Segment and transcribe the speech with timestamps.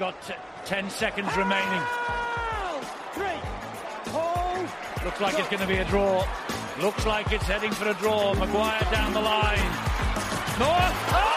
[0.00, 0.32] got t-
[0.64, 1.82] 10 seconds remaining.
[5.04, 6.26] Looks like it's going to be a draw.
[6.80, 8.34] Looks like it's heading for a draw.
[8.34, 9.58] Maguire down the line.
[10.58, 10.90] Noah.
[11.12, 11.29] Oh!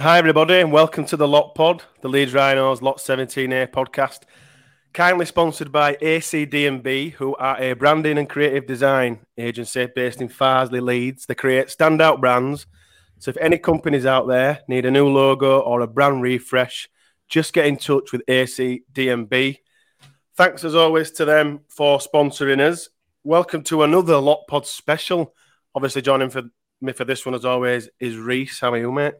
[0.00, 4.20] Hi, everybody, and welcome to the Lot Pod, the Leeds Rhinos Lot 17A podcast.
[4.92, 10.80] Kindly sponsored by ACD&B, who are a branding and creative design agency based in Farsley,
[10.80, 11.26] Leeds.
[11.26, 12.68] They create standout brands.
[13.18, 16.88] So, if any companies out there need a new logo or a brand refresh,
[17.26, 19.58] just get in touch with ACD&B.
[20.36, 22.88] Thanks as always to them for sponsoring us.
[23.24, 25.34] Welcome to another Lot Pod special.
[25.74, 26.44] Obviously, joining for
[26.80, 28.60] me for this one, as always, is Reese.
[28.60, 29.14] How are you, mate?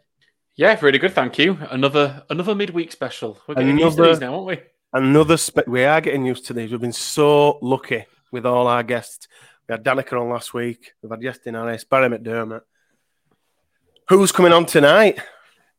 [0.59, 1.57] Yeah, really good, thank you.
[1.71, 3.39] Another another midweek special.
[3.47, 4.61] We're getting used to Another- these now, aren't we?
[4.93, 6.73] Another spe- we are getting used to these.
[6.73, 9.29] We've been so lucky with all our guests.
[9.69, 10.95] We had Danica on last week.
[11.01, 12.63] We've had Justin Harris, Barrie McDermott.
[14.09, 15.21] Who's coming on tonight?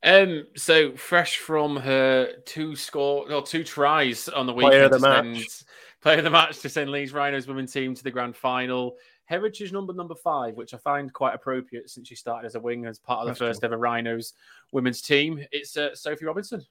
[0.01, 4.91] Um, so fresh from her two score or two tries on the weekend Player of
[4.91, 5.25] the match.
[5.25, 5.63] send
[6.01, 8.95] player of the match to send Leeds Rhinos women's team to the grand final.
[9.29, 12.87] Heritage number number five, which I find quite appropriate since she started as a wing
[12.87, 13.67] as part of the That's first true.
[13.67, 14.33] ever Rhinos
[14.71, 15.45] women's team.
[15.51, 16.65] It's uh, Sophie Robinson.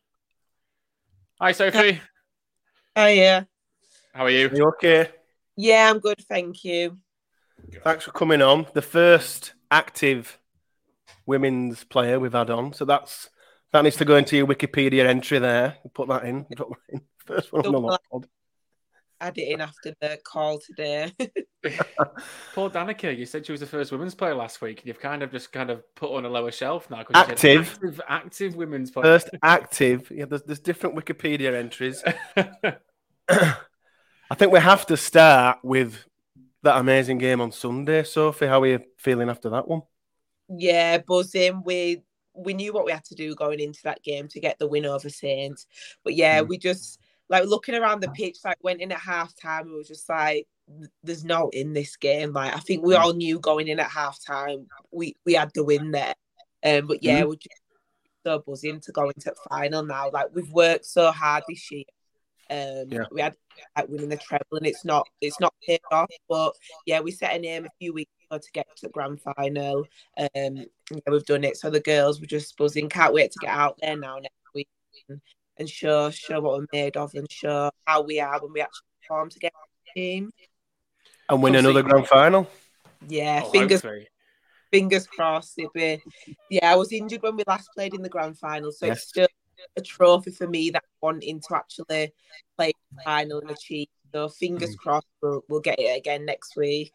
[1.41, 2.01] Hi, Sophie.
[2.97, 3.45] Oh yeah,
[4.12, 4.48] How are you?
[4.48, 5.09] Are you okay?
[5.55, 6.98] yeah, I'm good, thank you.
[7.84, 8.67] Thanks for coming on.
[8.75, 10.36] The first active
[11.27, 12.73] women's player we've had on.
[12.73, 13.31] So that's
[13.73, 15.77] that needs to go into your Wikipedia entry there.
[15.95, 16.45] Put that in.
[16.56, 17.03] Put that in.
[17.25, 18.27] First one on the lot pod.
[19.20, 21.12] Add it in after the call today.
[22.55, 24.83] Poor Danica, you said she was the first women's player last week.
[24.84, 27.02] You've kind of just kind of put on a lower shelf now.
[27.02, 27.68] 'cause you Active.
[27.73, 29.05] active, active women's player.
[29.05, 30.08] First active.
[30.14, 32.02] Yeah, there's, there's different Wikipedia entries.
[33.29, 36.05] I think we have to start with
[36.62, 38.02] that amazing game on Sunday.
[38.05, 39.83] Sophie, how are you feeling after that one?
[40.50, 41.62] yeah, buzzing.
[41.64, 42.02] We
[42.35, 44.86] we knew what we had to do going into that game to get the win
[44.86, 45.67] over Saints,
[46.05, 46.48] but yeah, Mm.
[46.48, 48.39] we just like looking around the pitch.
[48.44, 50.46] Like went in at half time, it was just like
[51.02, 52.33] there's no in this game.
[52.33, 53.00] Like I think we Mm.
[53.00, 56.14] all knew going in at half time we we had the win there.
[56.64, 57.28] Um, but yeah, Mm.
[57.28, 57.62] we're just
[58.27, 60.11] so buzzing to go into the final now.
[60.11, 61.84] Like we've worked so hard this year.
[62.50, 63.05] Um, Yeah.
[63.11, 63.36] we had
[63.77, 66.11] like winning the treble, and it's not it's not paid off.
[66.28, 66.55] But
[66.86, 69.84] yeah, we set a name a few weeks ago to get to the grand final.
[70.17, 70.56] Um,
[70.90, 71.56] yeah, we've done it.
[71.58, 72.88] So the girls were just buzzing.
[72.88, 74.68] Can't wait to get out there now next week
[75.08, 75.20] and,
[75.58, 78.86] and show show what we're made of and show how we are when we actually
[79.02, 79.55] perform together.
[79.57, 80.30] as a Team.
[81.29, 82.48] And win We'll another grand final?
[83.07, 84.08] Yeah, Oh, fingers hopefully.
[84.70, 85.58] fingers crossed.
[85.58, 86.02] It'll be,
[86.51, 88.98] yeah, I was injured when we last played in the grand final, so Yes.
[88.98, 89.29] it's still
[89.77, 92.13] a trophy for me that I'm wanting to actually
[92.57, 93.89] play the final and achieve.
[94.13, 94.79] So fingers Mm.
[94.79, 96.95] crossed we'll, we'll get it again next week.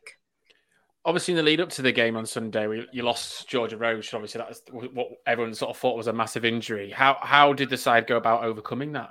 [1.06, 4.14] Obviously, in the lead up to the game on Sunday, we, you lost Georgia Roche.
[4.14, 6.92] Obviously, that's what everyone sort of thought was a massive injury.
[6.92, 9.10] How how did the side go about overcoming that?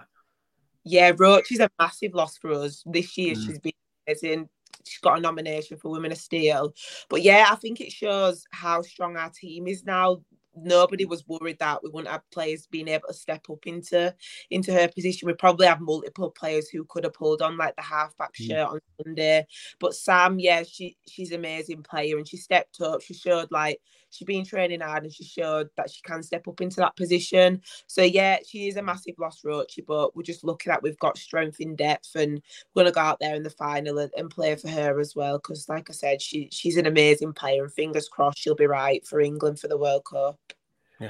[0.85, 2.83] Yeah, Roche is a massive loss for us.
[2.87, 3.47] This year Mm.
[3.47, 3.73] she's been
[4.07, 4.49] amazing.
[4.85, 6.75] She's got a nomination for Women of Steel.
[7.09, 10.23] But yeah, I think it shows how strong our team is now.
[10.55, 14.15] Nobody was worried that we wouldn't have players being able to step up into
[14.51, 15.27] into her position.
[15.27, 18.47] We probably have multiple players who could have pulled on like the halfback Mm.
[18.47, 19.47] shirt on Sunday.
[19.79, 23.01] But Sam, yeah, she she's an amazing player and she stepped up.
[23.03, 23.81] She showed like
[24.11, 27.63] she's been training hard and she showed that she can step up into that position.
[27.87, 31.17] So yeah, she is a massive loss, Rochi, but we're just lucky that we've got
[31.19, 32.43] strength in depth and
[32.75, 35.39] we're gonna go out there in the final and, and play for her as well.
[35.39, 39.07] Because like I said, she she's an amazing player and fingers crossed she'll be right
[39.07, 40.39] for England for the World Cup.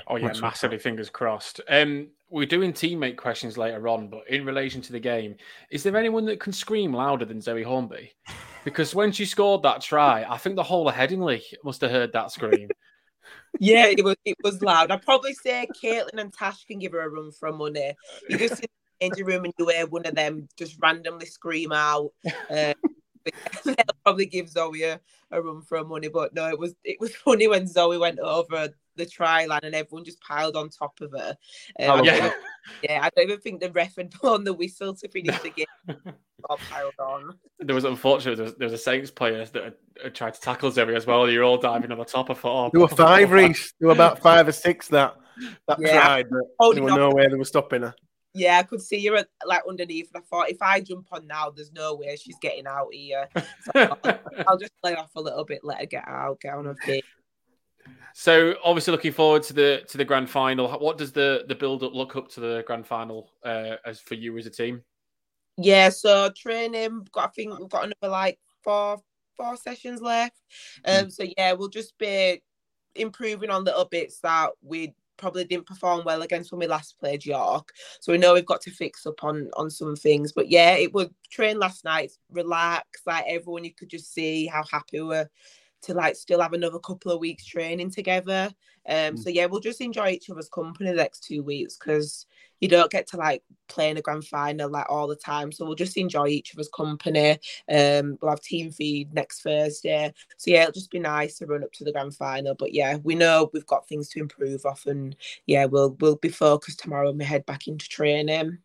[0.07, 0.79] Oh yeah, Let's hope massively.
[0.79, 1.61] Fingers crossed.
[1.69, 5.37] Um, we're doing teammate questions later on, but in relation to the game,
[5.71, 8.13] is there anyone that can scream louder than Zoe Hornby?
[8.65, 12.13] Because when she scored that try, I think the whole of Headingley must have heard
[12.13, 12.69] that scream.
[13.61, 14.91] Yeah, it was it was loud.
[14.91, 17.95] I'd probably say Caitlin and Tash can give her a run for her money.
[18.29, 18.65] You just sit
[19.01, 22.13] in the changing room and you hear one of them just randomly scream out.
[22.51, 22.75] Uh,
[23.65, 25.01] they'll probably give Zoe a,
[25.31, 26.09] a run for her money.
[26.09, 29.75] But no, it was it was funny when Zoe went over the try line and
[29.75, 31.37] everyone just piled on top of her.
[31.81, 32.33] Um, Oh, yeah.
[32.83, 35.67] yeah, I don't even think the ref had blown the whistle to finish the game.
[36.51, 37.39] All piled on.
[37.61, 40.41] There was unfortunately there was, there was a Saints player that had, had tried to
[40.41, 41.31] tackle Zoe as well.
[41.31, 42.31] You're all diving on the top.
[42.31, 43.73] I thought, oh, There were five, Reese.
[43.79, 45.15] There were about five or six that
[45.69, 46.01] that Yeah.
[46.03, 47.09] tried, but Oh, there were no.
[47.09, 47.95] no way they were stopping her.
[48.35, 51.51] yeah, I could see her like underneath, and I thought if I jump on now,
[51.51, 53.29] there's no way she's getting out here.
[53.37, 53.99] So I'll,
[54.49, 57.05] I'll, just play off a little bit, let her get out, get on her feet.
[58.15, 60.69] So obviously looking forward to the to the grand final.
[60.79, 64.15] What does the the build up look up to the grand final uh, as for
[64.15, 64.83] you as a team?
[65.57, 67.07] Yeah, so training.
[67.13, 68.99] Got I think we've got another like four
[69.37, 70.41] four sessions left.
[70.85, 72.43] Um, so yeah, we'll just be
[72.95, 77.25] improving on little bits that we probably didn't perform well against when we last played
[77.25, 77.71] York.
[78.01, 80.33] So we know we've got to fix up on on some things.
[80.33, 84.65] But yeah, it was train last night, relax, like everyone you could just see how
[84.71, 85.31] happy we were
[85.83, 88.51] to like still have another couple of weeks training together.
[88.89, 89.19] Um, mm.
[89.19, 92.27] so yeah, we'll just enjoy each other's company the next two weeks because
[92.61, 95.51] you don't get to like play in a grand final like all the time.
[95.51, 97.39] So we'll just enjoy each other's company.
[97.69, 100.13] Um, we'll have team feed next Thursday.
[100.37, 102.55] So yeah, it'll just be nice to run up to the grand final.
[102.55, 106.29] But yeah, we know we've got things to improve off, and yeah, we'll we'll be
[106.29, 108.59] focused tomorrow when we head back into training.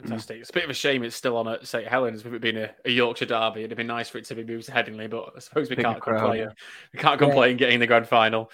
[0.00, 0.40] Fantastic.
[0.40, 2.56] It's a bit of a shame it's still on at St Helens with it being
[2.56, 3.60] a, a, Yorkshire derby.
[3.60, 5.76] It'd have been nice for it to be moved to Headingley, but I suppose we
[5.76, 6.48] can't complain.
[6.92, 7.58] We can't complain yeah.
[7.58, 8.50] getting the grand final.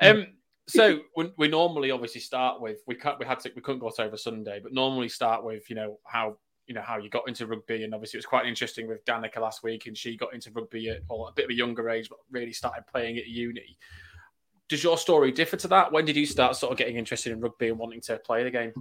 [0.00, 0.26] Um,
[0.66, 3.90] so we, we, normally obviously start with we can't we had to we couldn't go
[3.98, 6.36] over Sunday, but normally start with you know how
[6.66, 9.38] you know how you got into rugby, and obviously it was quite interesting with Danica
[9.38, 12.08] last week, and she got into rugby at or a bit of a younger age,
[12.08, 13.78] but really started playing at uni.
[14.68, 15.90] Does your story differ to that?
[15.90, 18.50] When did you start sort of getting interested in rugby and wanting to play the
[18.50, 18.72] game?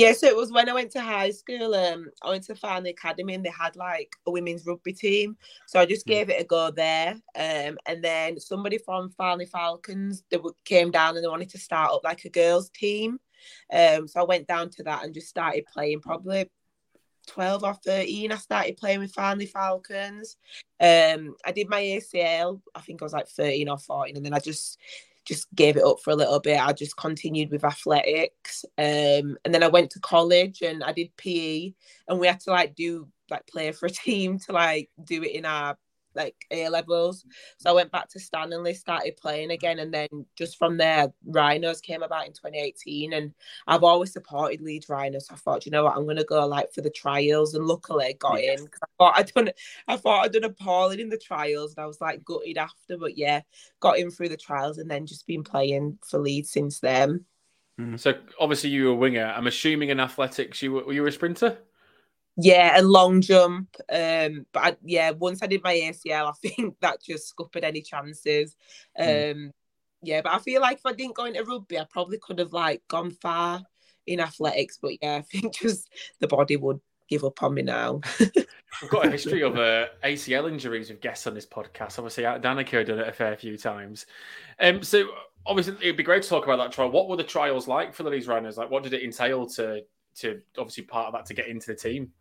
[0.00, 1.74] Yeah, so it was when I went to high school.
[1.74, 5.36] Um, I went to Farnley Academy and they had like a women's rugby team.
[5.66, 6.12] So I just hmm.
[6.12, 7.16] gave it a go there.
[7.36, 11.90] Um, and then somebody from Farnley Falcons they came down and they wanted to start
[11.92, 13.20] up like a girls' team.
[13.70, 16.00] Um, so I went down to that and just started playing.
[16.00, 16.48] Probably
[17.26, 20.38] 12 or 13, I started playing with Farnley Falcons.
[20.80, 24.32] Um, I did my ACL, I think I was like 13 or 14, and then
[24.32, 24.78] I just
[25.24, 26.60] just gave it up for a little bit.
[26.60, 28.64] I just continued with athletics.
[28.78, 31.72] Um, and then I went to college and I did PE
[32.08, 35.32] and we had to like do like play for a team to like do it
[35.32, 35.76] in our
[36.14, 37.24] like A levels.
[37.58, 41.80] So I went back to Stanley, started playing again, and then just from there, Rhinos
[41.80, 43.12] came about in 2018.
[43.12, 43.32] And
[43.66, 45.26] I've always supported Leeds Rhinos.
[45.26, 48.16] So I thought, you know what, I'm gonna go like for the trials, and luckily
[48.18, 49.50] got in because I thought I'd done
[49.88, 53.16] I thought I'd done appalling in the trials, and I was like gutted after, but
[53.16, 53.42] yeah,
[53.80, 57.24] got in through the trials, and then just been playing for Leeds since then.
[57.80, 57.96] Mm-hmm.
[57.96, 59.24] So obviously you were a winger.
[59.24, 61.58] I'm assuming in athletics you were, were you a sprinter?
[62.42, 63.76] Yeah, a long jump.
[63.92, 67.82] Um, but I, yeah, once I did my ACL, I think that just scuppered any
[67.82, 68.56] chances.
[68.96, 69.02] Hmm.
[69.02, 69.52] Um, mm.
[70.02, 72.52] yeah, but I feel like if I didn't go into rugby, I probably could have
[72.52, 73.62] like gone far
[74.06, 74.78] in athletics.
[74.80, 75.88] But yeah, I think just
[76.20, 78.00] the body would give up on me now.
[78.80, 81.98] We've got a history of uh, ACL injuries with guests on this podcast.
[81.98, 84.06] Obviously, Danica done it a fair few times.
[84.60, 85.08] Um, so
[85.44, 86.90] obviously, it'd be great to talk about that trial.
[86.90, 88.56] What were the trials like for the Leeds Rhinos?
[88.56, 89.82] Like, what did it entail to
[90.16, 92.12] to obviously part of that to get into the team?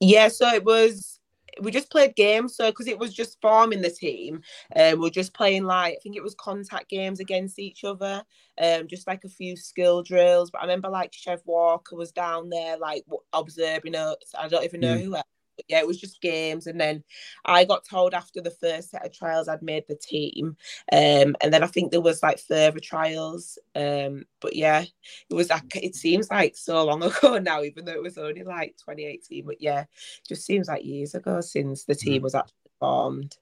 [0.00, 1.14] Yeah, so it was
[1.60, 4.40] we just played games so because it was just forming the team
[4.76, 8.22] um we are just playing like i think it was contact games against each other
[8.60, 12.48] um just like a few skill drills but i remember like chev walker was down
[12.48, 15.04] there like observing us i don't even know mm.
[15.04, 15.24] who else
[15.68, 16.66] yeah, it was just games.
[16.66, 17.04] And then
[17.44, 20.56] I got told after the first set of trials I'd made the team.
[20.92, 23.58] Um, and then I think there was like further trials.
[23.74, 24.84] Um, but yeah,
[25.30, 28.42] it was like it seems like so long ago now, even though it was only
[28.42, 29.46] like 2018.
[29.46, 29.84] But yeah,
[30.26, 32.24] just seems like years ago since the team mm.
[32.24, 33.36] was actually formed.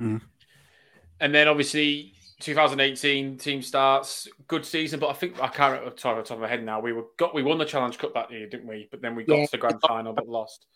[0.00, 0.20] Mm.
[1.20, 6.30] And then obviously 2018 team starts, good season, but I think I can't remember top
[6.30, 6.80] of my head now.
[6.80, 8.88] We were got we won the Challenge Cup that year, didn't we?
[8.90, 9.44] But then we got yeah.
[9.44, 10.66] to the grand final, but lost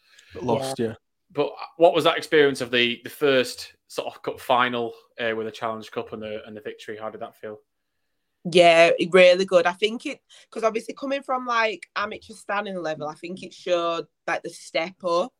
[0.40, 0.78] lost.
[0.78, 0.88] Yeah.
[0.88, 0.94] yeah.
[1.32, 5.46] But what was that experience of the the first sort of cup final uh, with
[5.46, 6.96] the Challenge Cup and the and the victory?
[7.00, 7.60] How did that feel?
[8.44, 9.66] Yeah, really good.
[9.66, 14.06] I think it because obviously coming from like amateur standing level, I think it showed
[14.26, 15.32] like the step up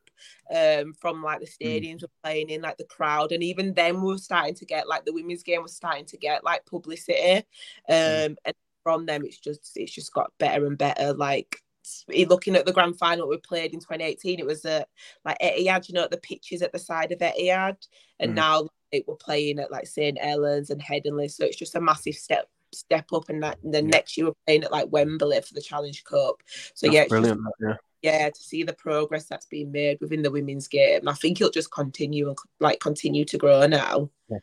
[0.54, 1.66] um from like the hmm.
[1.66, 2.02] stadiums mm.
[2.02, 5.04] we're playing in, like the crowd, and even then we were starting to get like
[5.04, 7.44] the women's game was starting to get like publicity,
[7.86, 7.92] hmm.
[7.92, 8.36] um, mm.
[8.46, 11.12] and from them it's just it's just got better and better.
[11.12, 11.60] Like
[12.08, 14.88] looking at the grand final we played in 2018, it was at
[15.24, 17.76] like Etihad, you know, the pitches at the side of Etihad,
[18.20, 18.34] and mm.
[18.34, 22.14] now like, we're playing at like St Helens and Headingley, so it's just a massive
[22.14, 23.28] step step up.
[23.28, 23.90] And, that, and then yeah.
[23.90, 26.42] next year we're playing at like Wembley for the Challenge Cup.
[26.74, 27.40] So that's yeah, brilliant.
[27.40, 27.76] Just, yeah.
[28.02, 31.50] Yeah, to see the progress that's being made within the women's game, I think it'll
[31.50, 34.10] just continue and like continue to grow now.
[34.28, 34.38] Yeah.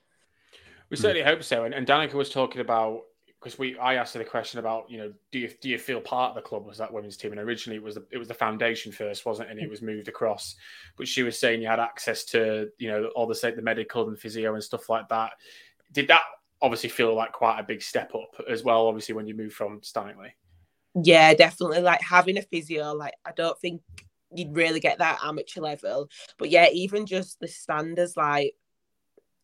[0.89, 1.63] We certainly hope so.
[1.63, 3.03] And, and Danica was talking about
[3.41, 5.99] because we I asked her the question about you know do you do you feel
[5.99, 7.31] part of the club was that women's team?
[7.31, 9.51] And originally it was the, it was the foundation first wasn't it?
[9.51, 10.55] And it was moved across.
[10.95, 14.19] But she was saying you had access to you know all the the medical and
[14.19, 15.31] physio and stuff like that.
[15.91, 16.21] Did that
[16.61, 19.81] obviously feel like quite a big step up as well obviously when you move from
[19.81, 20.35] Stanley?
[21.01, 21.81] Yeah, definitely.
[21.81, 23.81] Like having a physio, like I don't think
[24.33, 26.09] you'd really get that amateur level.
[26.37, 28.53] But yeah, even just the standards, like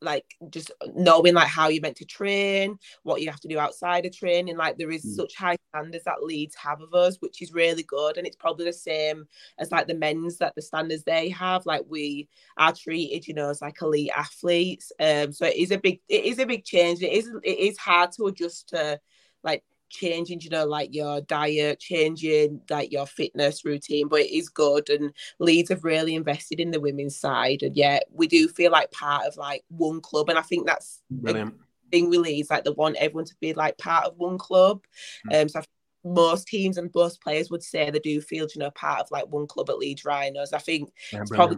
[0.02, 4.06] like just knowing like how you're meant to train, what you have to do outside
[4.06, 4.58] of training.
[4.58, 5.16] Like there is mm.
[5.16, 8.18] such high standards that leads have of us, which is really good.
[8.18, 9.28] And it's probably the same
[9.58, 11.66] as like the men's that the standards they have.
[11.66, 14.92] Like we are treated, you know, as like elite athletes.
[15.00, 17.02] Um, so it is a big it is a big change.
[17.02, 19.00] It is it is hard to adjust to
[19.44, 24.50] like changing, you know, like your diet, changing like your fitness routine, but it is
[24.50, 24.90] good.
[24.90, 27.64] And Leeds have really invested in the women's side.
[27.64, 30.30] And yeah, we do feel like part of like one club.
[30.30, 31.56] And I think that's brilliant
[31.92, 34.84] thing with Leeds, like they want everyone to be like part of one club.
[35.30, 35.44] Mm.
[35.44, 35.62] Um, so
[36.04, 39.28] most teams and most players would say they do feel, you know, part of like
[39.28, 40.54] one club at Leeds Rhinos.
[40.54, 41.58] I think yeah, it's probably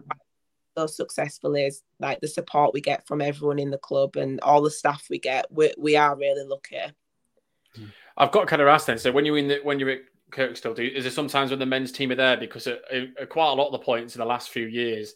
[0.78, 4.62] so successful is like the support we get from everyone in the club and all
[4.62, 5.46] the staff we get.
[5.52, 6.78] We, we are really lucky.
[7.78, 7.92] Mm.
[8.20, 8.98] I've got kind of asked then.
[8.98, 11.66] So when you're in the, when you're at Kirkstall, do, is there sometimes when the
[11.66, 14.26] men's team are there because at, at quite a lot of the points in the
[14.26, 15.16] last few years,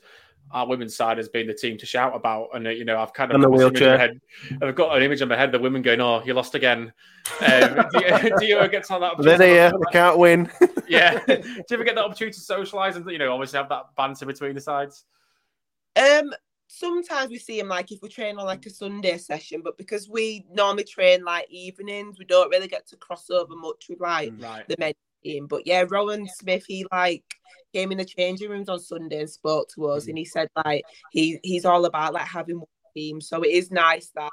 [0.51, 3.13] our women's side has been the team to shout about, and uh, you know I've
[3.13, 3.97] kind of the wheelchair.
[3.97, 4.19] Head,
[4.61, 5.49] I've got an image in my head.
[5.49, 6.93] of The women going, "Oh, you lost again."
[7.41, 9.13] Um, do, you, do, you, ever get to that?
[9.19, 9.71] They're here.
[9.71, 10.51] They can't win.
[10.87, 11.19] yeah.
[11.25, 14.25] do you ever get the opportunity to socialise and you know obviously have that banter
[14.25, 15.05] between the sides?
[15.95, 16.33] Um,
[16.73, 20.09] sometimes we see him like if we train on like a Sunday session, but because
[20.09, 24.31] we normally train like evenings, we don't really get to cross over much with like
[24.31, 24.67] mm, right.
[24.67, 25.45] the men team.
[25.45, 27.23] But yeah, Rohan Smith, he like
[27.73, 30.49] came in the changing rooms on Sunday and spoke to us, mm and he said
[30.65, 33.21] like he he's all about like having one team.
[33.21, 34.31] So it is nice that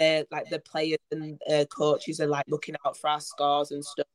[0.00, 3.84] uh, like the players and uh, coaches are like looking out for our scores and
[3.84, 4.06] stuff.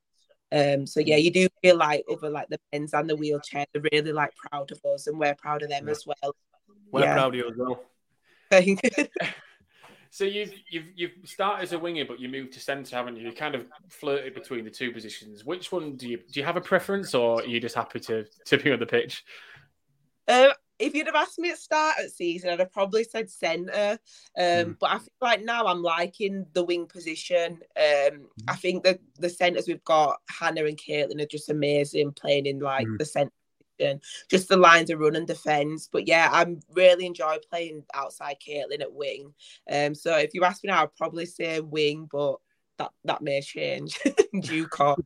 [0.52, 3.84] Um, so yeah, you do feel like over like the men's and the wheelchair, they're
[3.92, 5.92] really like proud of us, and we're proud of them yeah.
[5.92, 6.36] as well.
[6.92, 7.14] We're yeah.
[7.14, 7.84] proud of you as well.
[8.50, 9.08] Thank you.
[10.10, 13.28] So you've you've you've started as a winger, but you moved to centre, haven't you?
[13.28, 15.46] You kind of flirted between the two positions.
[15.46, 18.26] Which one do you do you have a preference, or are you just happy to
[18.46, 19.24] to be on the pitch?
[20.28, 24.00] Um, if you'd have asked me at start of season, I'd have probably said centre.
[24.38, 24.80] Um, mm.
[24.80, 27.60] But I feel like now I'm liking the wing position.
[27.76, 32.46] Um, I think that the centres we've got, Hannah and Caitlin, are just amazing playing
[32.46, 32.98] in like mm.
[32.98, 33.32] the centre
[34.30, 35.90] just the lines of run and defence.
[35.92, 39.34] But yeah, I'm really enjoy playing outside Caitlin at wing.
[39.72, 42.38] Um, so if you ask me now, I'd probably say wing, but
[42.78, 44.00] that that may change
[44.42, 45.02] due course.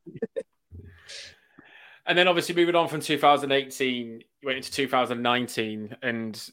[2.05, 6.49] and then obviously moving on from 2018, you went into 2019, and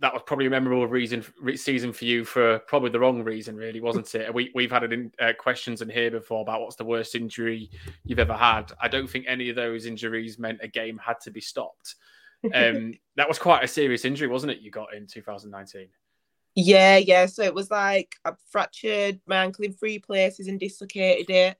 [0.00, 1.24] that was probably a memorable reason
[1.54, 4.32] season for you for probably the wrong reason, really, wasn't it?
[4.32, 7.70] We we've had in, uh, questions in here before about what's the worst injury
[8.04, 8.72] you've ever had.
[8.80, 11.94] I don't think any of those injuries meant a game had to be stopped.
[12.54, 14.60] Um, that was quite a serious injury, wasn't it?
[14.60, 15.88] You got in 2019.
[16.56, 17.26] Yeah, yeah.
[17.26, 21.56] So it was like I fractured my ankle in three places and dislocated it.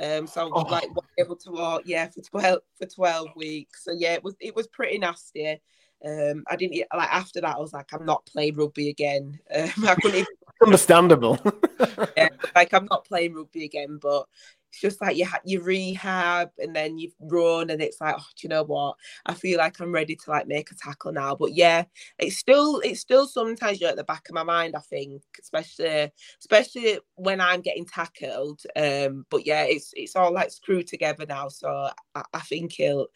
[0.00, 0.70] Um, so I was oh.
[0.70, 3.84] like able to walk, yeah, for twelve for twelve weeks.
[3.84, 5.60] So yeah, it was it was pretty nasty.
[6.04, 7.56] Um, I didn't like after that.
[7.56, 9.38] I was like, I'm not playing rugby again.
[9.54, 10.20] Um, I couldn't.
[10.20, 10.26] Even,
[10.62, 11.38] Understandable.
[12.16, 14.26] yeah, like I'm not playing rugby again, but
[14.70, 18.26] it's just like you ha- you rehab and then you run and it's like oh
[18.36, 21.34] do you know what I feel like I'm ready to like make a tackle now
[21.34, 21.84] but yeah
[22.18, 26.10] it's still it's still sometimes you're at the back of my mind I think especially
[26.40, 31.48] especially when I'm getting tackled um but yeah it's it's all like screwed together now
[31.48, 33.08] so I, I think it'll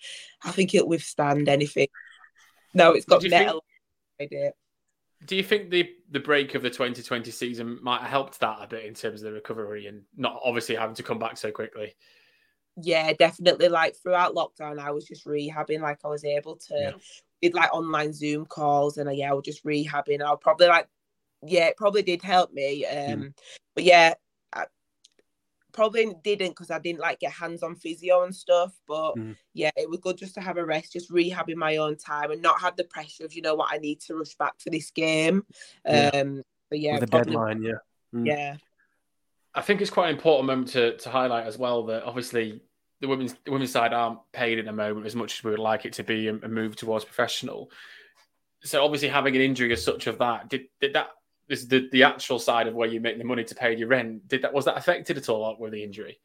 [0.44, 1.88] I think it'll withstand anything
[2.74, 3.64] no, it's got metal.
[4.18, 4.32] Think,
[5.26, 8.66] do you think the the break of the 2020 season might have helped that a
[8.66, 11.94] bit in terms of the recovery and not obviously having to come back so quickly?
[12.80, 13.68] Yeah, definitely.
[13.68, 15.80] Like throughout lockdown, I was just rehabbing.
[15.80, 16.92] Like I was able to yeah.
[17.40, 20.22] did like online Zoom calls, and uh, yeah, I was just rehabbing.
[20.22, 20.88] I'll probably like,
[21.42, 22.86] yeah, it probably did help me.
[22.86, 23.34] Um, mm.
[23.74, 24.14] but yeah,
[25.72, 28.72] probably didn't because I didn't like get hands on physio and stuff.
[28.86, 29.36] But mm.
[29.54, 32.42] yeah, it was good just to have a rest, just rehabbing my own time and
[32.42, 34.90] not have the pressure of, you know what, I need to rush back for this
[34.90, 35.44] game.
[35.86, 36.10] Yeah.
[36.14, 37.72] Um but yeah, the deadline, yeah.
[38.14, 38.26] Mm.
[38.26, 38.56] Yeah.
[39.54, 42.62] I think it's quite an important moment to, to highlight as well that obviously
[43.00, 45.60] the women's the women's side aren't paid in the moment as much as we would
[45.60, 47.70] like it to be and, and move towards professional.
[48.62, 51.21] So obviously having an injury as such of that, did, did that this
[51.52, 54.26] is the, the actual side of where you make the money to pay your rent.
[54.28, 56.18] Did that was that affected at all with the injury?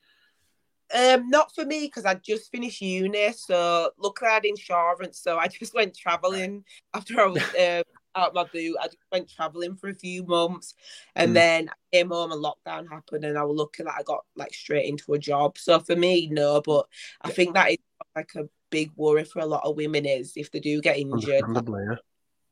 [0.94, 5.38] Um, not for me because I just finished uni, so luckily I had insurance, so
[5.38, 7.84] I just went traveling after I was uh,
[8.16, 8.78] out my boot.
[8.82, 10.76] I just went traveling for a few months,
[11.16, 11.34] and mm.
[11.36, 14.54] then I came home and lockdown happened, and I was lucky that I got like
[14.54, 15.58] straight into a job.
[15.58, 16.88] So for me, no, but
[17.22, 17.78] I think that is
[18.16, 21.44] like a big worry for a lot of women is if they do get injured.
[21.48, 21.96] yeah,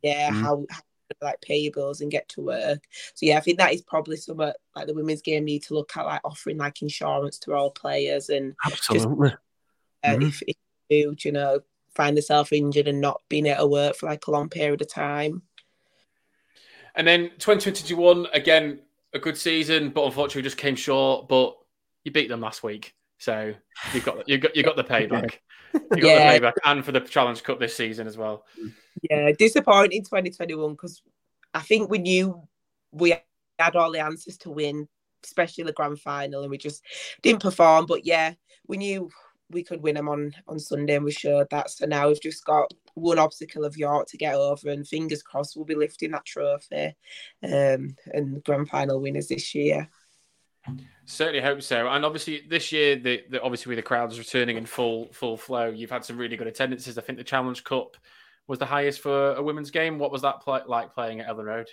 [0.02, 0.42] yeah mm.
[0.42, 0.82] how, how
[1.22, 2.84] like pay your bills and get to work.
[3.14, 4.56] So yeah, I think that is probably some like
[4.88, 8.56] the women's game need to look at like offering like insurance to all players and
[8.66, 9.30] absolutely.
[9.30, 9.40] Just,
[10.04, 10.22] mm-hmm.
[10.22, 10.56] if, if
[10.90, 11.60] you, you know,
[11.96, 14.92] find yourself injured and not being able to work for like a long period of
[14.92, 15.42] time.
[16.96, 18.80] And then 2021, again,
[19.14, 21.28] a good season, but unfortunately just came short.
[21.28, 21.56] But
[22.04, 22.94] you beat them last week.
[23.18, 23.54] So
[23.94, 25.38] you got you got you got the payback.
[25.96, 26.40] You got yeah.
[26.40, 28.46] the and for the Challenge Cup this season as well.
[29.10, 31.02] Yeah, disappointing 2021 because
[31.54, 32.48] I think we knew
[32.92, 33.16] we
[33.60, 34.88] had all the answers to win,
[35.24, 36.84] especially the grand final, and we just
[37.22, 37.86] didn't perform.
[37.86, 38.34] But yeah,
[38.68, 39.10] we knew
[39.50, 41.70] we could win them on on Sunday, and we showed that.
[41.70, 45.56] So now we've just got one obstacle of York to get over, and fingers crossed
[45.56, 46.96] we'll be lifting that trophy
[47.44, 49.90] um, and grand final winners this year.
[51.06, 51.88] Certainly hope so.
[51.88, 55.70] And obviously this year, the, the, obviously with the crowds returning in full full flow,
[55.70, 56.98] you've had some really good attendances.
[56.98, 57.98] I think the Challenge Cup
[58.48, 60.00] was the highest for a women's game.
[60.00, 61.68] What was that like playing at Elland Road?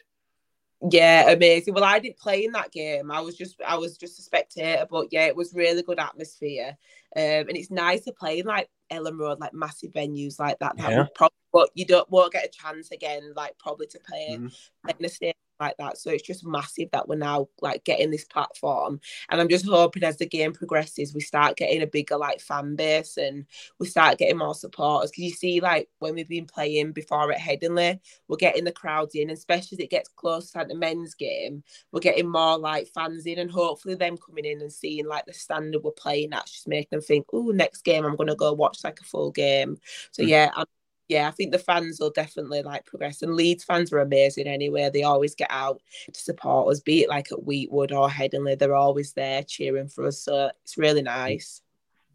[0.91, 1.75] Yeah, amazing.
[1.75, 3.11] Well, I didn't play in that game.
[3.11, 6.77] I was just I was just a spectator, but yeah, it was really good atmosphere.
[7.15, 10.77] Um, and it's nice to play in like Elland Road, like massive venues like that.
[10.77, 10.99] That yeah.
[10.99, 14.89] would probably, but you don't won't get a chance again, like probably to play, mm-hmm.
[14.89, 15.97] in a stadium like that.
[15.99, 19.01] So it's just massive that we're now like getting this platform.
[19.31, 22.75] And I'm just hoping as the game progresses, we start getting a bigger like fan
[22.75, 23.47] base and
[23.79, 25.11] we start getting more supporters.
[25.11, 29.15] Because you see, like when we've been playing before at Headingley, we're getting the crowds
[29.15, 33.27] in, especially as it gets close to the men's game, we're getting more like fans
[33.27, 36.31] in, and hopefully them coming in and seeing like the standard we're playing.
[36.31, 39.31] That's just making them think, oh, next game I'm gonna go watch like a full
[39.31, 39.79] game.
[40.11, 40.29] So mm.
[40.29, 40.67] yeah, I'm
[41.09, 43.23] yeah, I think the fans will definitely like progress.
[43.23, 44.91] And Leeds fans are amazing anyway.
[44.91, 45.83] They always get out
[46.13, 48.59] to support us, be it like at Weetwood or Headingley.
[48.59, 50.21] They're always there cheering for us.
[50.21, 51.61] So it's really nice.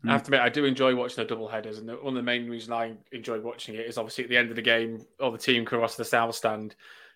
[0.06, 0.26] I have mm.
[0.26, 2.72] to admit, I do enjoy watching the double headers, and one of the main reasons
[2.72, 5.66] I enjoy watching it is obviously at the end of the game, all the team
[5.66, 6.76] come cross the south stand,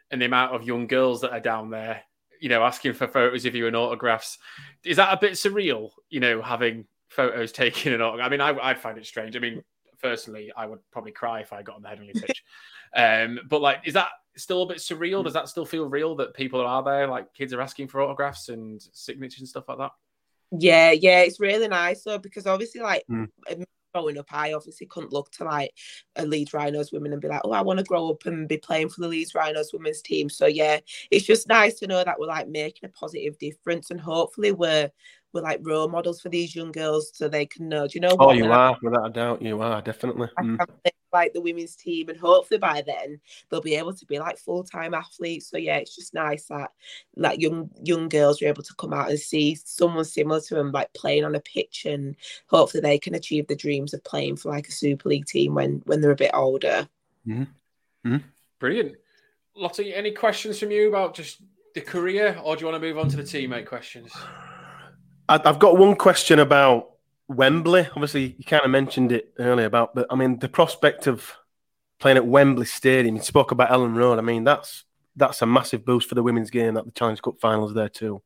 [0.10, 2.02] and the amount of young girls that are down there,
[2.40, 4.40] you know, asking for photos of you and autographs.
[4.84, 5.92] Is that a bit surreal?
[6.10, 8.28] You know, having photos taken and autograph.
[8.28, 9.36] I mean, I, I find it strange.
[9.36, 9.64] I mean,
[10.02, 12.44] personally, I would probably cry if I got on the Headingley pitch.
[12.96, 15.24] um, but like, is that still a bit surreal?
[15.24, 18.50] Does that still feel real that people are there, like kids are asking for autographs
[18.50, 19.92] and signatures and stuff like that?
[20.52, 23.04] Yeah, yeah, it's really nice though because obviously, like.
[23.10, 23.30] Mm.
[23.94, 25.74] Growing up, I obviously couldn't look to like
[26.16, 28.56] a Leeds Rhinos women and be like, oh, I want to grow up and be
[28.56, 30.30] playing for the Leeds Rhinos women's team.
[30.30, 30.80] So yeah,
[31.12, 34.90] it's just nice to know that we're like making a positive difference, and hopefully we're
[35.34, 37.88] we're like role models for these young girls so they can know.
[37.88, 38.16] Do you know?
[38.20, 40.28] Oh, you are, without a doubt, you are definitely.
[40.40, 40.58] Mm.
[41.14, 44.64] Like the women's team, and hopefully by then they'll be able to be like full
[44.64, 45.50] time athletes.
[45.50, 46.72] So yeah, it's just nice that
[47.18, 50.72] like young young girls are able to come out and see someone similar to them
[50.72, 52.16] like playing on a pitch, and
[52.48, 55.82] hopefully they can achieve the dreams of playing for like a Super League team when
[55.86, 56.88] when they're a bit older.
[57.28, 57.44] Mm-hmm.
[58.10, 58.28] Mm-hmm.
[58.60, 58.96] Brilliant,
[59.54, 59.94] Lottie.
[59.94, 61.42] Any questions from you about just
[61.76, 64.14] the career, or do you want to move on to the teammate questions?
[65.32, 66.92] I've got one question about
[67.28, 67.88] Wembley.
[67.96, 71.32] Obviously, you kind of mentioned it earlier about, but I mean, the prospect of
[72.02, 73.16] playing at Wembley Stadium.
[73.16, 74.20] You spoke about Elland Road.
[74.20, 74.84] I mean, that's
[75.16, 76.74] that's a massive boost for the women's game.
[76.74, 78.22] That the Challenge Cup finals there too.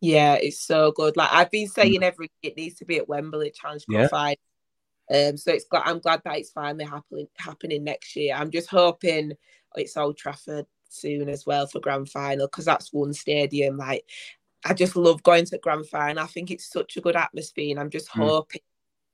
[0.00, 1.16] Yeah, it's so good.
[1.16, 4.08] Like I've been saying, every it needs to be at Wembley Challenge Cup yeah.
[4.08, 4.36] final.
[5.10, 8.34] Um, so it's glad I'm glad that it's finally happening happening next year.
[8.34, 9.32] I'm just hoping
[9.76, 14.04] it's Old Trafford soon as well for grand final because that's one stadium like
[14.64, 16.22] I just love going to grand final.
[16.22, 18.26] I think it's such a good atmosphere, and I'm just mm.
[18.26, 18.60] hoping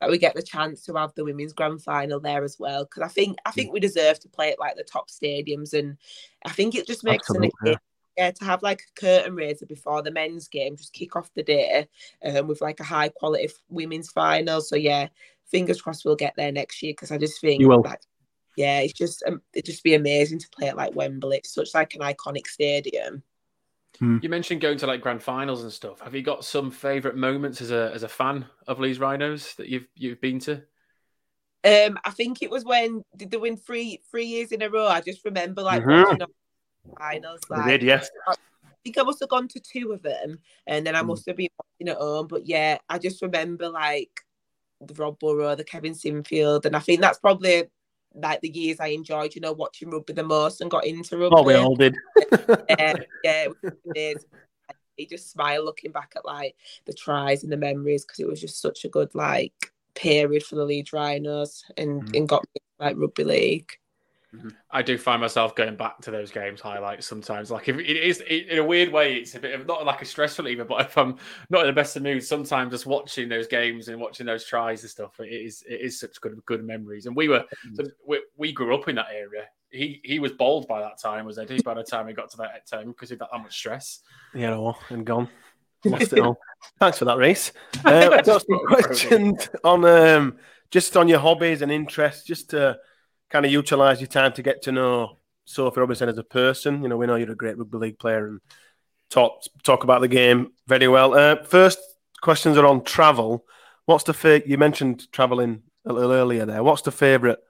[0.01, 2.85] that we get the chance to have the women's grand final there as well.
[2.85, 5.99] Because I think I think we deserve to play at like the top stadiums, and
[6.45, 7.73] I think it just makes Absolutely.
[7.73, 7.79] an
[8.17, 11.43] yeah, to have like a curtain raiser before the men's game, just kick off the
[11.43, 11.89] day
[12.25, 14.61] um, with like a high quality women's final.
[14.61, 15.09] So yeah,
[15.47, 17.83] fingers crossed we'll get there next year because I just think you will.
[17.83, 18.01] Like,
[18.57, 21.39] yeah, it's just um, it just be amazing to play at like Wembley.
[21.39, 23.23] It's such like an iconic stadium.
[23.99, 24.19] Hmm.
[24.23, 26.01] You mentioned going to like grand finals and stuff.
[26.01, 29.69] Have you got some favourite moments as a as a fan of Leeds Rhinos that
[29.69, 30.63] you've you've been to?
[31.65, 34.87] Um, I think it was when did they win three three years in a row.
[34.87, 36.11] I just remember like mm-hmm.
[36.11, 36.27] watching
[36.99, 37.41] finals.
[37.49, 38.11] Like, they did, yes.
[38.27, 38.35] I
[38.85, 41.09] think I must have gone to two of them, and then I hmm.
[41.09, 42.27] must have been watching at home.
[42.27, 44.21] But yeah, I just remember like
[44.81, 47.65] the Rob Burrow, the Kevin Sinfield, and I think that's probably
[48.14, 51.37] like the years I enjoyed, you know, watching rugby the most and got into rugby.
[51.37, 51.96] Oh, we all did.
[52.68, 53.48] yeah, yeah,
[53.87, 54.24] it
[54.96, 58.40] You just smile looking back at like the tries and the memories because it was
[58.40, 62.16] just such a good like period for the Leeds Rhinos and, mm.
[62.16, 63.72] and got me like rugby league.
[64.70, 67.51] I do find myself going back to those games highlights sometimes.
[67.51, 70.03] Like if it is it, in a weird way, it's a bit of not like
[70.03, 71.16] a stress reliever, but if I'm
[71.51, 74.83] not in the best of mood, sometimes just watching those games and watching those tries
[74.83, 77.07] and stuff, it is it is such good good memories.
[77.07, 77.44] And we were
[77.75, 79.44] so we, we grew up in that area.
[79.70, 81.62] He he was bald by that time, was Eddie?
[81.62, 84.01] By the time he got to that time, because he had that much stress.
[84.35, 85.29] Yeah, no, and gone.
[85.85, 86.38] Lost it all.
[86.81, 87.53] Thanks for that, race.
[87.85, 90.38] Uh, got some questions on um,
[90.70, 92.79] just on your hobbies and interests, just to
[93.35, 96.85] kind of utilize your time to get to know Sophie Robinson as a person.
[96.85, 98.40] You know, we know you're a great rugby league player and
[99.11, 101.14] talk talk about the game very well.
[101.14, 101.81] Uh, first
[102.23, 103.44] questions are on travel.
[103.87, 106.62] What's the fa- you mentioned traveling a little earlier there?
[106.62, 107.40] What's the favorite?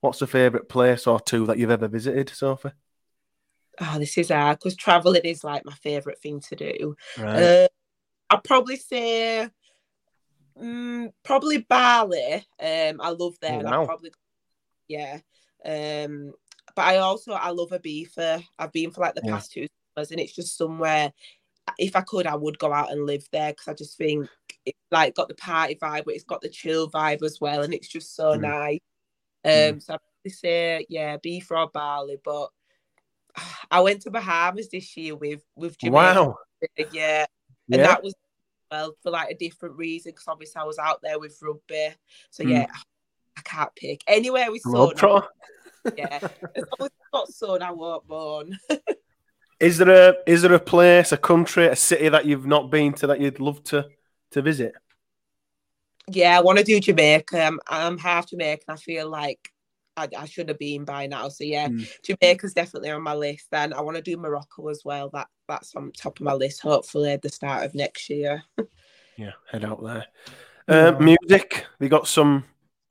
[0.00, 2.72] What's the favorite place or two that you've ever visited, Sophie?
[3.78, 6.96] Oh, this is hard because traveling is like my favorite thing to do.
[7.18, 7.42] Right.
[7.42, 7.68] Uh,
[8.30, 9.50] I'd probably say,
[10.58, 12.36] mm, probably Bali.
[12.58, 13.60] Um, I love there.
[13.60, 13.82] Oh, wow.
[13.82, 14.10] I'd probably,
[14.88, 15.18] yeah.
[15.64, 16.32] Um,
[16.74, 18.42] but I also I love Ibiza.
[18.58, 19.32] I've been for like the Yeah.
[19.32, 21.12] past two summers, and it's just somewhere.
[21.78, 24.28] If I could, I would go out and live there because I just think
[24.64, 27.74] it's like got the party vibe, but it's got the chill vibe as well, and
[27.74, 28.42] it's just so Mm.
[28.42, 28.80] nice.
[29.44, 29.82] Um, Mm.
[29.82, 32.50] so I'd probably say yeah, Ibiza or Bali, but
[33.70, 36.24] I went to Bahamas this year with with Jamaica.
[36.24, 36.38] wow.
[36.90, 37.26] Yeah,
[37.70, 37.86] and Yeah.
[37.86, 38.14] that was
[38.70, 41.94] well for like a different reason because obviously I was out there with rugby.
[42.30, 42.50] So Mm.
[42.50, 42.66] yeah,
[43.36, 44.92] I can't pick anywhere with sun.
[45.02, 46.18] I- Yeah,
[46.54, 48.58] as long as it's got sun, I won't moan.
[49.60, 52.92] Is there a is there a place, a country, a city that you've not been
[52.94, 53.86] to that you'd love to
[54.32, 54.74] to visit?
[56.10, 57.42] yeah, I want to do Jamaica.
[57.42, 58.66] I'm, I'm half Jamaican.
[58.68, 59.38] I feel like
[59.96, 61.28] I, I should have been by now.
[61.30, 61.88] So yeah, Mm.
[62.02, 63.46] Jamaica's definitely on my list.
[63.50, 65.08] Then I want to do Morocco as well.
[65.14, 66.60] That that's on top of my list.
[66.60, 68.42] Hopefully at the start of next year.
[69.16, 70.04] Yeah, head out there.
[70.68, 71.64] Uh, music.
[71.78, 72.44] We got some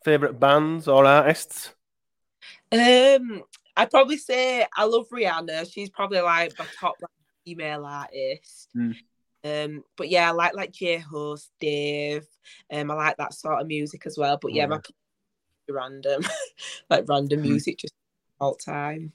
[0.05, 1.73] favorite bands or artists?
[2.71, 3.41] Um,
[3.75, 5.71] I'd probably say I love Rihanna.
[5.71, 7.09] She's probably like my top like,
[7.43, 8.69] female artist.
[8.77, 8.95] Mm.
[9.43, 12.27] Um, but yeah, I like like J Hus, Dave.
[12.71, 14.37] Um, I like that sort of music as well.
[14.39, 14.67] But yeah, Yeah.
[14.67, 14.79] my
[15.69, 16.23] random,
[16.89, 17.43] like random Mm.
[17.43, 17.93] music just
[18.39, 19.11] all time.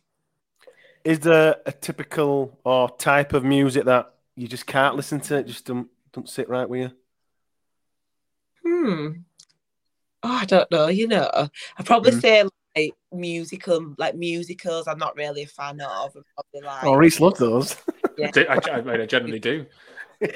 [1.05, 5.37] Is there a typical or type of music that you just can't listen to?
[5.39, 6.97] It just don't don't sit right with you.
[8.65, 9.23] Hmm.
[10.23, 10.89] Oh, I don't know.
[10.89, 12.21] You know, I probably Mm.
[12.21, 12.45] say
[12.77, 14.87] like musical, like musicals.
[14.87, 16.15] I'm not really a fan of.
[16.17, 17.77] I'm probably like Oh, Reese loves those.
[18.23, 19.67] I, I, I I generally do.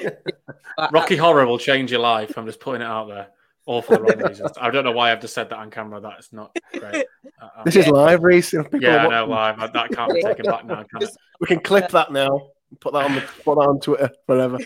[0.91, 2.37] Rocky Horror will change your life.
[2.37, 3.27] I'm just putting it out there.
[3.67, 4.51] All for the wrong reasons.
[4.61, 5.99] I don't know why I've just said that on camera.
[5.99, 7.05] That's not great.
[7.41, 8.53] Uh, uh, This is live, Reese.
[8.53, 9.73] you know, people yeah, are I know live.
[9.73, 11.01] That can't be taken back now, can?
[11.01, 12.49] Just- We can clip that now.
[12.79, 14.59] Put that on the put that on Twitter forever.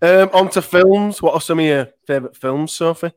[0.00, 1.20] Um, on to films.
[1.20, 3.12] What are some of your favourite films, Sophie?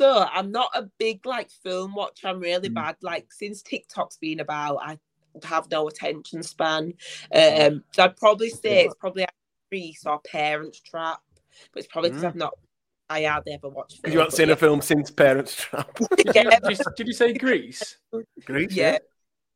[0.00, 2.28] So I'm not a big like film watcher.
[2.28, 2.74] I'm really Mm.
[2.74, 2.96] bad.
[3.02, 4.98] Like since TikTok's been about, I
[5.44, 6.94] have no attention span.
[7.34, 9.26] Um, so I'd probably say it's probably
[9.70, 11.20] Grease or Parents Trap,
[11.74, 12.28] but it's probably because Mm.
[12.28, 12.54] I've not.
[13.10, 14.00] I hardly ever watched.
[14.00, 15.94] Because you haven't seen a film since Parents Trap.
[16.16, 17.98] Did you, did, you, did you say Greece?
[18.46, 18.96] Grease, Yeah,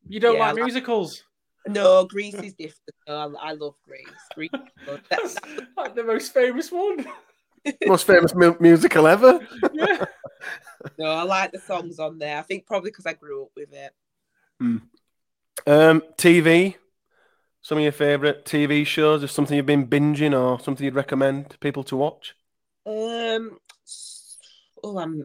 [0.06, 1.24] You don't Yeah, like I like- musicals?
[1.68, 2.94] no, Grease is different.
[3.08, 4.04] No, I, I love Grease.
[4.34, 5.00] Grease is good.
[5.08, 7.06] That's That- like the most famous one.
[7.86, 9.40] Most famous mu- musical ever.
[9.72, 10.04] Yeah.
[10.98, 12.38] no, I like the songs on there.
[12.38, 13.92] I think probably because I grew up with it.
[15.66, 16.76] Um, TV.
[17.62, 21.58] Some of your favourite TV shows, or something you've been binging, or something you'd recommend
[21.60, 22.34] people to watch.
[22.84, 23.58] Um,
[24.82, 25.24] oh, I'm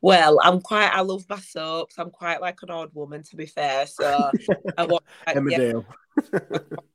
[0.00, 0.38] well.
[0.42, 0.90] I'm quite.
[0.90, 1.98] I love my soaps.
[1.98, 3.86] I'm quite like an odd woman, to be fair.
[3.86, 4.30] So
[4.78, 5.84] I watch like, yeah, Emmerdale.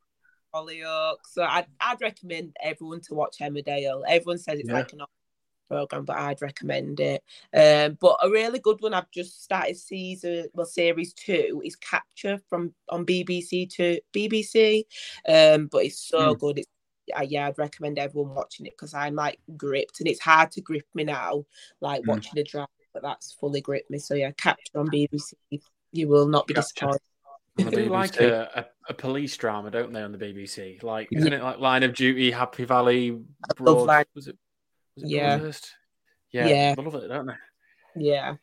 [0.61, 1.31] Hollyoaks.
[1.31, 4.03] So I'd I'd recommend everyone to watch Emmerdale.
[4.07, 4.75] Everyone says it's Yeah.
[4.75, 5.01] like an
[5.69, 7.21] program, but I'd recommend it.
[7.53, 12.39] Um, but a really good one I've just started season well series two is Capture
[12.49, 14.83] from on BBC to BBC.
[15.27, 16.39] Um, but it's so Hmm.
[16.39, 16.59] good.
[16.59, 16.67] It's
[17.07, 20.61] yeah, yeah, I'd recommend everyone watching it because I'm like gripped, and it's hard to
[20.61, 21.45] grip me now,
[21.79, 22.09] like Hmm.
[22.09, 23.97] watching a drama, but that's fully gripped me.
[23.99, 25.33] So yeah, Capture on BBC.
[25.93, 26.71] You will not be Capture.
[26.71, 27.01] disappointed.
[27.57, 28.49] They On the do like a,
[28.87, 30.81] a, a police drama, don't they, on the BBC?
[30.83, 33.19] Like, isn't it like Line of Duty, Happy Valley,
[33.55, 33.87] Broad?
[33.87, 34.37] Line- Was it?
[34.95, 35.39] Was it Yeah.
[35.39, 35.65] Broadchurch?
[36.31, 36.75] Yeah, Yeah.
[36.75, 37.33] they love it, don't they?
[37.95, 38.35] Yeah.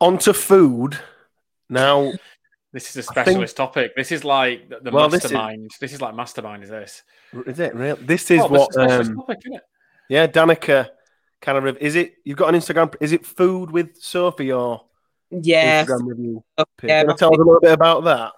[0.00, 0.98] On to food.
[1.68, 2.12] Now,
[2.72, 3.96] This is a I think- specialist topic.
[3.96, 5.70] This is like the, the Well, this is- mastermind.
[5.80, 6.02] This is...
[6.02, 6.62] like mastermind.
[6.64, 7.02] Is this?
[7.46, 7.96] is it real?
[7.96, 8.68] This is Oh, but what.
[8.68, 9.62] it's a specialist Um, topic, isn't it?
[10.10, 10.88] yeah, Danica
[11.40, 11.78] kind of.
[11.78, 12.16] Is it?
[12.24, 12.94] You've got an Instagram.
[13.00, 14.82] Is it food with Sophie or
[15.30, 15.84] Yeah.
[15.84, 16.44] Instagram review?
[16.56, 16.64] Yeah,
[17.00, 18.32] Can my tell us a little bit about that?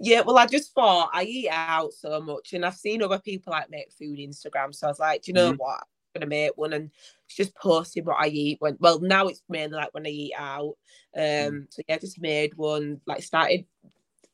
[0.00, 3.50] Yeah, well, I just thought I eat out so much, and I've seen other people
[3.52, 4.74] like make food Instagram.
[4.74, 5.58] So I was like, do you know Mhm.
[5.58, 5.80] what?
[6.14, 6.90] I'm gonna make one and
[7.28, 8.60] just posting what I eat.
[8.60, 10.76] When well, now it's mainly like when I eat out.
[11.16, 11.66] Um, Mm.
[11.70, 13.00] so yeah, just made one.
[13.06, 13.66] Like started.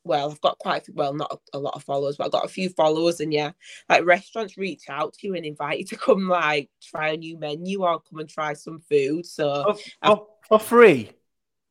[0.06, 2.32] Well, I've got quite a few, well, not a, a lot of followers, but I've
[2.32, 3.52] got a few followers, and yeah,
[3.88, 7.38] like restaurants reach out to you and invite you to come like try a new
[7.38, 9.24] menu or come and try some food.
[9.24, 11.10] So For, for, for free.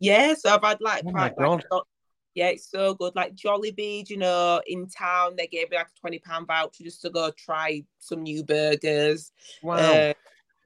[0.04, 1.84] Yeah, so I've had like Oh my quite like
[2.36, 3.16] yeah, it's so good.
[3.16, 7.02] Like Jollibee, you know, in town they gave me like a twenty pound voucher just
[7.04, 9.32] to go try some new burgers.
[9.62, 9.76] Wow.
[9.78, 10.14] Uh,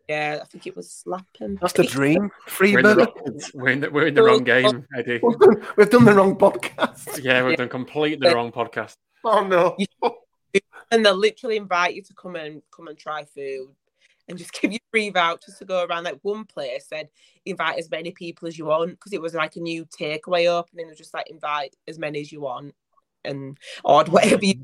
[0.08, 1.58] Yeah, I think it was slapping.
[1.60, 2.32] That's the dream.
[2.48, 3.12] Free We're in the, burger.
[3.26, 5.20] wrong, we're in the, we're in the wrong game, Eddie.
[5.78, 7.22] We've done the wrong podcast.
[7.22, 7.58] Yeah, we've Yeah.
[7.58, 8.96] done completely the wrong podcast.
[9.26, 9.76] Oh no.
[10.92, 13.76] and they'll literally invite you to come and come and try food
[14.28, 16.04] and just give you free vouchers to go around.
[16.04, 17.10] Like one place said,
[17.46, 20.88] invite as many people as you want because it was like a new takeaway opening.
[20.88, 22.76] It was just like invite as many as you want
[23.24, 24.64] and order whatever you.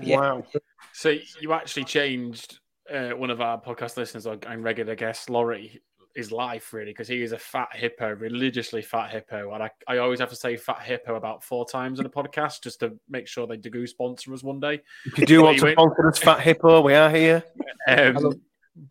[0.00, 0.18] Yeah.
[0.18, 0.46] Wow.
[0.92, 2.58] So you actually changed
[2.92, 5.82] uh, one of our podcast listeners or- and regular guest, Laurie,
[6.18, 9.98] his life really because he is a fat hippo, religiously fat hippo, and I, I
[9.98, 13.28] always have to say fat hippo about four times in a podcast just to make
[13.28, 14.80] sure they do sponsor us one day.
[15.06, 17.42] If you do want to sponsor us, Fat Hippo, we are here.
[17.86, 18.42] Um,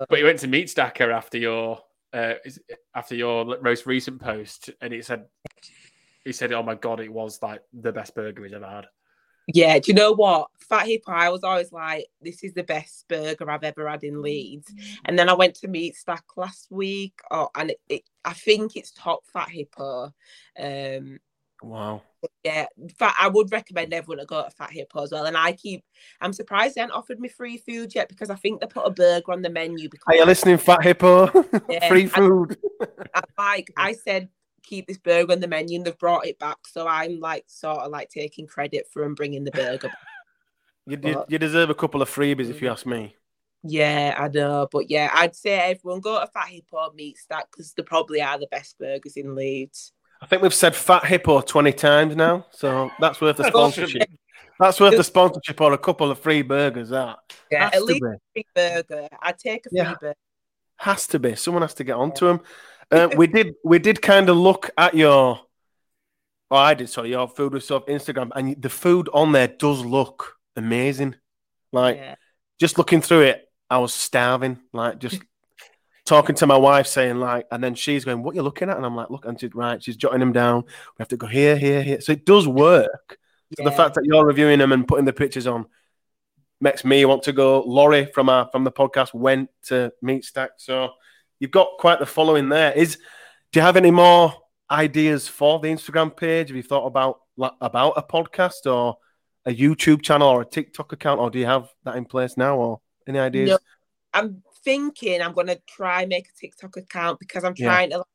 [0.09, 1.79] but he went to Meat Stacker after your
[2.11, 2.33] uh,
[2.95, 5.25] after your most recent post, and he said
[6.25, 8.87] he said, "Oh my god, it was like the best burger he's ever had."
[9.47, 10.49] Yeah, do you know what?
[10.60, 14.21] Fat Hippo, I was always like, this is the best burger I've ever had in
[14.21, 14.73] Leeds.
[15.05, 18.75] And then I went to Meat Stack last week, oh, and it, it, I think
[18.75, 20.13] it's top Fat Hippo.
[20.60, 21.19] Um,
[21.63, 22.03] Wow.
[22.43, 25.25] yeah, in fact, I would recommend everyone to go to Fat Hippo as well.
[25.25, 25.83] And I keep,
[26.21, 28.91] I'm surprised they haven't offered me free food yet because I think they put a
[28.91, 29.89] burger on the menu.
[29.89, 31.27] Because Are you listening, Fat Hippo?
[31.69, 31.88] Yeah.
[31.88, 32.57] Free food.
[33.13, 34.29] I, like I said,
[34.67, 36.58] keep this burger on the menu, and they've brought it back.
[36.67, 39.88] So I'm like sort of like taking credit for them bringing the burger.
[39.89, 39.97] back.
[40.86, 42.51] You, you, you deserve a couple of freebies Mm.
[42.51, 43.15] if you ask me.
[43.63, 47.73] Yeah, I know, but yeah, I'd say everyone go to Fat Hippo Meat Stack because
[47.73, 49.91] they probably are the best burgers in Leeds.
[50.21, 54.08] I think we've said Fat Hippo 20 times now, so that's worth the sponsorship.
[54.60, 56.89] That's worth the sponsorship or a couple of free burgers.
[56.89, 57.17] That
[57.51, 58.08] Yeah, has at to least be.
[58.08, 59.08] a free burger.
[59.21, 59.95] I'd take a free Yeah.
[59.99, 60.15] burger.
[60.77, 61.36] Has to be.
[61.36, 62.39] Someone has to get onto them.
[62.91, 63.56] Uh, we did.
[63.63, 65.39] We did kind of look at your.
[66.50, 66.89] Oh, I did.
[66.89, 71.15] Sorry, your food with stuff Instagram, and the food on there does look amazing.
[71.73, 72.15] Like Yeah.
[72.60, 74.60] just looking through it, I was starving.
[74.71, 75.21] Like just
[76.06, 78.86] talking to my wife, saying like, and then she's going, "What you looking at?" And
[78.86, 79.84] I'm like, "Look," and she's right.
[79.84, 80.63] She's jotting them down.
[80.63, 82.00] We have to go here, here, here.
[82.00, 83.17] So it does work.
[83.58, 85.67] So the fact that you're reviewing them and putting the pictures on
[86.60, 87.62] makes me want to go.
[87.62, 90.91] Laurie from our from the podcast went to Meat Stack, so
[91.39, 92.71] you've got quite the following there.
[92.73, 92.97] Is
[93.52, 94.34] do you have any more
[94.69, 96.50] ideas for the Instagram page?
[96.50, 97.21] Have you thought about
[97.62, 98.97] about a podcast or
[99.45, 102.58] a YouTube channel or a TikTok account, or do you have that in place now,
[102.58, 103.50] or any ideas?
[103.52, 103.58] No.
[104.13, 107.67] I'm thinking I'm gonna try make a TikTok account because I'm Yeah.
[107.67, 108.08] trying to like,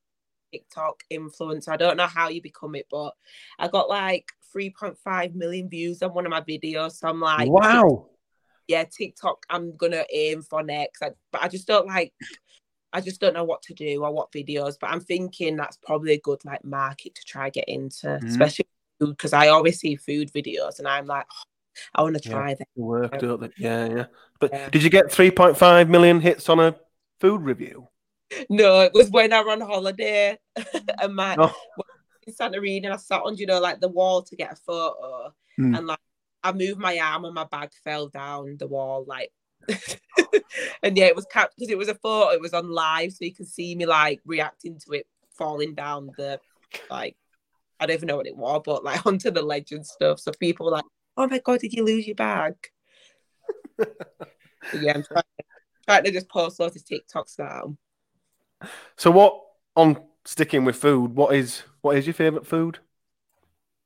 [0.52, 1.68] TikTok influencer.
[1.68, 3.14] I don't know how you become it, but
[3.58, 6.92] I got like 3.5 million views on one of my videos.
[6.96, 8.08] So I'm like, wow.
[8.66, 9.46] yeah, TikTok.
[9.48, 11.02] I'm gonna aim for next.
[11.02, 12.12] I, but I just don't like.
[12.92, 14.76] I just don't know what to do or what videos.
[14.80, 18.28] But I'm thinking that's probably a good like market to try get into, Mhm.
[18.28, 18.66] especially
[19.00, 21.42] because I always see food videos and I'm like, oh,
[21.94, 22.34] I want to Yeah.
[22.34, 22.68] try that.
[22.76, 23.50] They work, don't they?
[23.56, 24.04] Yeah, yeah.
[24.38, 24.68] But Yeah.
[24.70, 26.76] did you get 3.5 million hits on a
[27.20, 27.88] food review?
[28.48, 30.38] No, it was when I were on holiday
[31.02, 31.54] and my Oh.
[32.26, 35.34] in Santorini and I sat on, you know, like the wall to get a photo.
[35.58, 35.78] Mm.
[35.78, 35.98] And like
[36.42, 39.30] I moved my arm and my bag fell down the wall, like
[40.82, 43.34] and yeah, it was because it was a photo, it was on live, so you
[43.34, 46.40] can see me like reacting to it falling down the
[46.90, 47.16] like
[47.80, 50.20] I don't even know what it was, but like onto the ledge and stuff.
[50.20, 50.84] So people were like,
[51.16, 52.54] Oh my god, did you lose your bag?
[54.74, 55.24] Yeah, I'm trying,
[55.86, 57.76] trying to just post loads of TikToks now.
[58.96, 59.38] So what
[59.76, 61.14] on sticking with food?
[61.14, 62.78] What is what is your favorite food?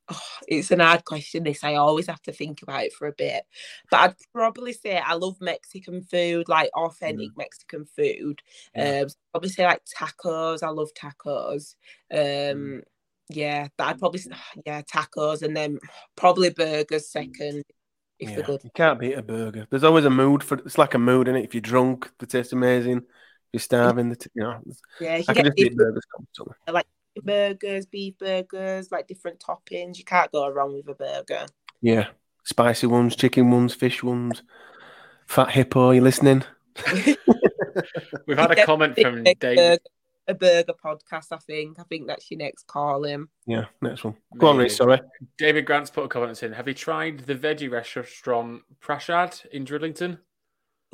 [0.08, 1.42] Oh, it's an hard question.
[1.42, 3.44] This I always have to think about it for a bit,
[3.90, 8.40] but I'd probably say I love Mexican food, like authentic Mexican food.
[8.74, 9.00] Yeah.
[9.02, 10.62] Um, so probably say like tacos.
[10.62, 11.74] I love tacos.
[12.12, 12.82] Um,
[13.28, 14.20] yeah, that I'd probably
[14.66, 15.78] yeah tacos, and then
[16.14, 17.64] probably burgers second
[18.18, 18.62] if Yeah, they're good.
[18.64, 19.66] You can't beat a burger.
[19.70, 21.44] There's always a mood for it's like a mood in it.
[21.44, 22.98] If you're drunk, the taste amazing.
[22.98, 23.04] If
[23.52, 24.60] you're starving, the t- you know.
[25.00, 26.54] Yeah, you I can just eat burgers constantly.
[27.24, 29.98] Burgers, beef burgers, like different toppings.
[29.98, 31.46] You can't go wrong with a burger.
[31.80, 32.08] Yeah,
[32.44, 34.42] spicy ones, chicken ones, fish ones.
[35.26, 36.44] Fat hippo, you listening?
[38.26, 39.38] We've had a comment from Dave.
[39.40, 39.78] burger-
[40.28, 41.26] a burger podcast.
[41.30, 41.78] I think.
[41.78, 43.28] I think that's your next call him.
[43.46, 44.16] Yeah, next one.
[44.36, 44.64] Go on, Maybe.
[44.64, 44.76] Rich.
[44.76, 45.00] Sorry.
[45.38, 46.52] David Grant's put a comment in.
[46.52, 50.18] Have you tried the veggie restaurant Prashad in Drighlington?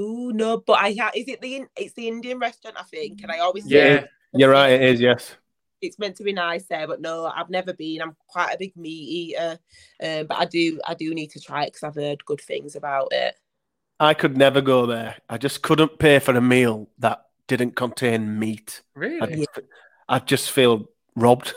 [0.01, 3.23] Ooh no, but I ha- is it the In- it's the Indian restaurant I think,
[3.23, 4.05] and I always say Yeah,
[4.35, 4.71] You're right.
[4.73, 5.01] It is.
[5.01, 5.37] Yes.
[5.83, 8.01] It's meant to be nice there, but no, I've never been.
[8.01, 9.59] I'm quite a big meat eater,
[10.03, 12.77] um, but I do I do need to try it because I've heard good things
[12.77, 13.35] about it.
[14.01, 15.17] I could never go there.
[15.29, 18.81] I just couldn't pay for a meal that didn't contain meat.
[18.97, 19.37] I really.
[19.37, 19.61] just,
[20.09, 21.53] I just feel robbed.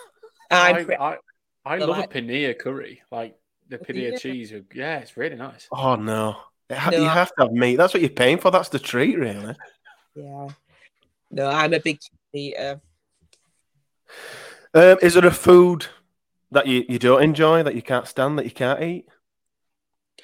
[0.51, 1.17] I'm I, I, I
[1.65, 3.35] I love like- a paneer curry, like
[3.69, 4.19] the paneer Paneer?
[4.19, 4.53] cheese.
[4.73, 5.67] Yeah, it's really nice.
[5.71, 6.37] Oh no.
[6.69, 7.75] It ha- No, you I- have to have meat.
[7.77, 8.51] That's what you're paying for.
[8.51, 9.55] That's the treat, really.
[10.15, 10.47] Yeah.
[11.31, 12.79] No, I'm a big cheese eater.
[14.73, 15.87] Um, is there a food
[16.51, 19.07] that you, you don't enjoy that you can't stand that you can't eat?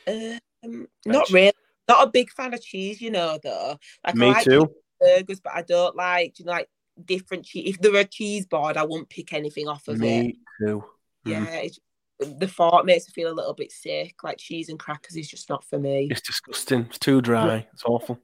[0.08, 1.54] Um, not really.
[1.88, 3.38] Not a big fan of cheese, you know.
[3.42, 4.72] Though, like, I Me like too.
[5.00, 6.70] Burgers, but I don't like, you know, like
[7.04, 7.70] different cheese.
[7.70, 10.00] If there were a cheese board, I wouldn't pick anything off of it.
[10.00, 10.84] Me too.
[11.26, 11.80] Yeah, it's,
[12.20, 14.16] the thought makes me feel a little bit sick.
[14.24, 16.08] Like cheese and crackers is just not for me.
[16.12, 16.82] It's disgusting.
[16.82, 17.68] It's too dry.
[17.74, 18.20] It's awful.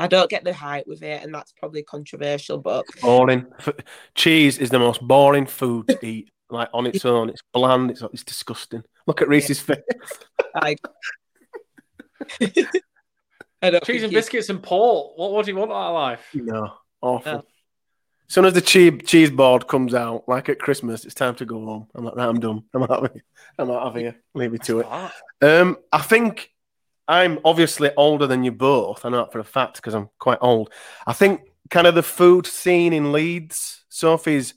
[0.00, 2.58] I don't get the hype with it, and that's probably controversial.
[2.58, 3.46] But Boring.
[3.58, 3.68] F-
[4.14, 6.30] Cheese is the most boring food to eat.
[6.48, 7.90] Like on its own, it's bland.
[7.92, 8.82] It's it's disgusting.
[9.06, 9.78] Look at Reese's face.
[10.54, 10.76] I,
[13.62, 15.12] I don't Cheese and it- biscuits and port.
[15.16, 16.26] What, what do you want out of life?
[16.34, 17.32] No, awful.
[17.32, 17.38] No.
[17.38, 21.44] As soon as the cheese cheese board comes out, like at Christmas, it's time to
[21.44, 21.88] go home.
[21.94, 22.62] I'm like, right, I'm done.
[22.72, 23.24] I'm out of here.
[23.58, 24.16] I'm out of here.
[24.34, 24.86] Leave me to it.
[25.42, 26.50] Um, I think
[27.10, 29.04] I'm obviously older than you both.
[29.04, 30.70] I know that for a fact because I'm quite old.
[31.08, 34.54] I think kind of the food scene in Leeds, Sophie's.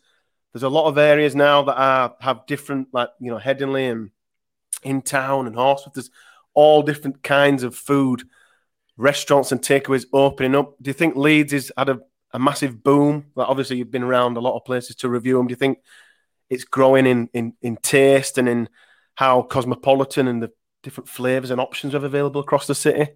[0.53, 4.11] There's a lot of areas now that are have different, like you know, Headingley and
[4.83, 5.95] in town and Horsforth.
[5.95, 6.11] There's
[6.53, 8.21] all different kinds of food,
[8.97, 10.75] restaurants and takeaways opening up.
[10.79, 12.01] Do you think Leeds has had a,
[12.33, 13.31] a massive boom?
[13.33, 15.47] Like obviously you've been around a lot of places to review them.
[15.47, 15.79] Do you think
[16.51, 18.69] it's growing in in, in taste and in
[19.15, 20.51] how cosmopolitan and the
[20.83, 23.11] different flavors and options are available across the city?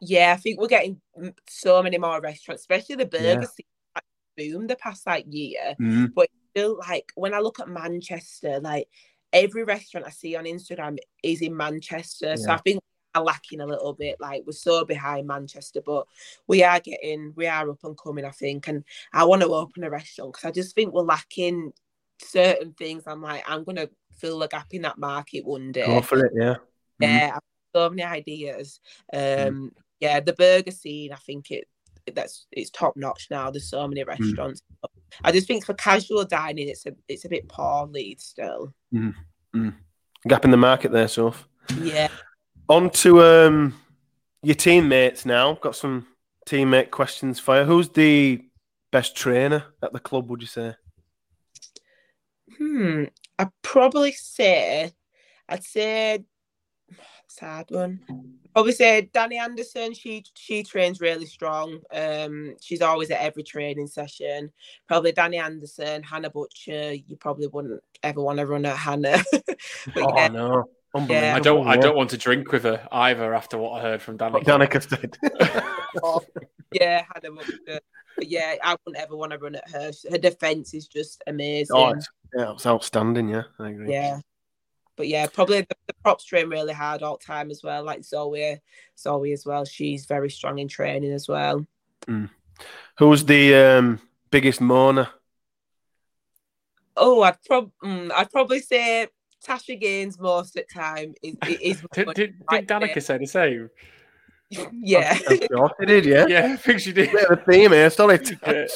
[0.00, 1.00] Yeah, I think we're getting
[1.48, 3.36] so many more restaurants, especially the Yeah.
[3.36, 3.66] burger scene.
[4.36, 5.74] Boom the past like year.
[5.80, 6.12] Mm.
[6.50, 8.88] Still, like when I look at Manchester, like
[9.32, 12.36] every restaurant I see on Instagram is in Manchester.
[12.36, 14.16] So I think we are lacking a little bit.
[14.20, 16.06] Like we're so behind Manchester, but
[16.46, 18.26] we are getting, we are up and coming.
[18.26, 21.72] I think, and I want to open a restaurant because I just think we're lacking
[22.20, 23.04] certain things.
[23.06, 23.88] I'm like, I'm gonna
[24.18, 25.86] fill a gap in that market one day.
[25.86, 26.56] Go for it, yeah.
[27.00, 27.08] Mhm.
[27.08, 28.80] Yeah, got so many ideas.
[29.12, 31.68] Um, yeah, the burger scene, I think it
[32.14, 33.50] that's it's top notch now.
[33.50, 34.62] There's so many restaurants.
[35.24, 38.72] I just think for casual dining, it's a it's a bit poor lead still.
[40.28, 41.48] Gap in the market there, Soph.
[41.80, 42.08] Yeah,
[42.68, 43.74] On to um,
[44.42, 45.54] your teammates now.
[45.54, 46.06] Got some
[46.46, 47.64] teammate questions for you.
[47.64, 48.44] Who's the
[48.92, 50.74] best trainer at the club, would you say?
[52.56, 53.04] hmm.
[53.38, 54.92] I'd probably say,
[55.48, 56.24] I'd say,
[57.26, 58.00] it's a hard one.
[58.54, 59.92] Obviously, Danny Anderson.
[59.92, 61.80] She she trains really strong.
[61.92, 64.50] Um, she's always at every training session.
[64.86, 66.94] Probably Danny Anderson, Hannah Butcher.
[66.94, 69.22] You probably wouldn't ever want to run at Hannah.
[69.32, 69.56] but
[69.96, 70.64] Oh, yeah, no.
[71.36, 71.66] I don't.
[71.66, 73.34] I don't want to drink with her either.
[73.34, 74.32] After what I heard from Danny.
[74.32, 75.18] What Danica said.
[76.72, 77.80] yeah, Hannah Butcher.
[78.16, 79.92] But yeah, I wouldn't ever want to run at her.
[80.10, 81.76] Her defense is just amazing.
[81.76, 83.42] oh, it's, yeah, it's outstanding, yeah.
[83.58, 83.92] I agree.
[83.92, 84.20] yeah.
[84.96, 87.84] But yeah, probably the, the props train really hard all time as well.
[87.84, 88.60] Like Zoe,
[88.98, 89.64] Zoe as well.
[89.64, 91.66] She's very strong in training as well.
[92.98, 95.08] Who's the um, biggest moaner?
[96.96, 99.08] Oh, I'd prob mm, I'd probably say
[99.46, 103.70] Tasha Gaines most of the time is is Did, did, did Danica say the same?
[104.72, 106.26] yeah I'm sure he did, yeah.
[106.28, 107.10] Yeah, I think she did.
[107.10, 108.20] Bit of a theme here, sorry.
[108.46, 108.66] Yeah.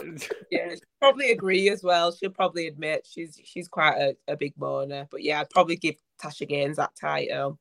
[0.50, 2.10] yeah she'll probably agree as well.
[2.12, 5.94] She'll probably admit she's she's quite a, a big moaner, But yeah, I'd probably give
[6.20, 7.58] Tasha Gaines that title.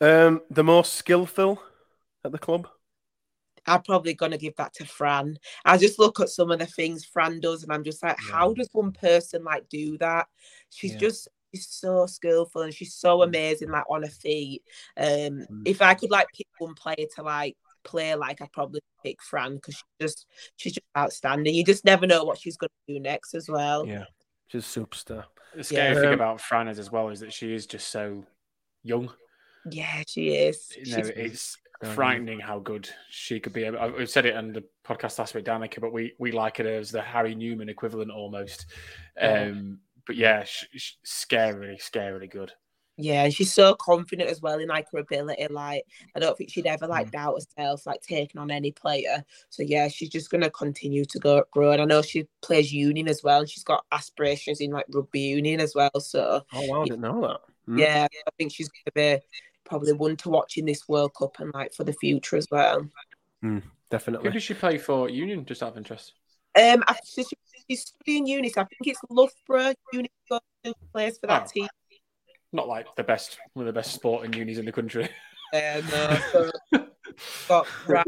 [0.00, 1.62] Um, the most skillful
[2.24, 2.68] at the club?
[3.66, 5.38] I'm probably gonna give that to Fran.
[5.64, 8.52] I just look at some of the things Fran does, and I'm just like, how
[8.52, 10.28] does one person like do that?
[10.70, 10.98] She's Yeah.
[10.98, 14.62] just she's so skillful and she's so amazing, like on her feet.
[14.96, 15.62] Um, Mm.
[15.64, 19.54] if I could like pick one player to like play like, I'd probably pick Fran
[19.56, 21.54] because she's just she's just outstanding.
[21.54, 23.86] You just never know what she's gonna do next as well.
[23.86, 24.04] Yeah.
[24.48, 25.24] She's a superstar.
[25.56, 26.00] The scary Yeah.
[26.00, 28.26] thing Um, about Fran is as well is that she is just so
[28.82, 29.12] young.
[29.70, 30.70] Yeah, she is.
[30.76, 31.94] You know, She's- it's Yeah.
[31.94, 33.66] frightening how good she could be.
[33.66, 36.66] I- We've said it on the podcast last week, Danica, but we we like it
[36.66, 38.66] as the Harry Newman equivalent almost.
[39.18, 42.52] Um, but yeah, sh- sh- scarily, scarily good.
[42.98, 45.46] Yeah, and she's so confident as well in like her ability.
[45.50, 45.84] Like,
[46.14, 46.90] I don't think she'd ever Mm.
[46.90, 49.22] like doubt herself, like taking on any player.
[49.50, 51.72] So yeah, she's just gonna continue to go grow.
[51.72, 55.20] And I know she plays union as well, and she's got aspirations in like rugby
[55.20, 55.90] union as well.
[56.00, 57.40] So Oh, wow, I didn't know that.
[57.70, 57.80] Mm.
[57.80, 59.22] yeah, I think she's gonna be
[59.64, 62.88] probably one to watch in this World Cup and like for the future as well.
[63.42, 64.30] Who Definitely.
[64.30, 65.44] does she play for Union?
[65.44, 66.14] Just out of interest.
[66.58, 67.22] Um, I, she,
[67.68, 71.50] she's studying uni, so I think it's Loughborough Uni goes to plays for that Oh.
[71.52, 71.68] team.
[72.56, 75.10] Not like the best, one of the best sporting unis in the country.
[75.52, 76.18] Uh, no,
[76.72, 76.86] so
[77.48, 78.06] got right.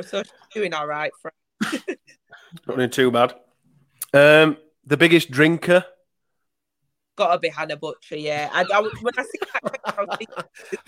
[0.00, 0.22] So
[0.54, 1.32] doing all right for
[2.68, 3.34] Not doing too bad.
[4.14, 5.84] Um, the biggest drinker?
[7.18, 8.48] Gotta be Hannah Butcher, yeah.
[8.52, 10.36] I, I, when I see that, I was thinking,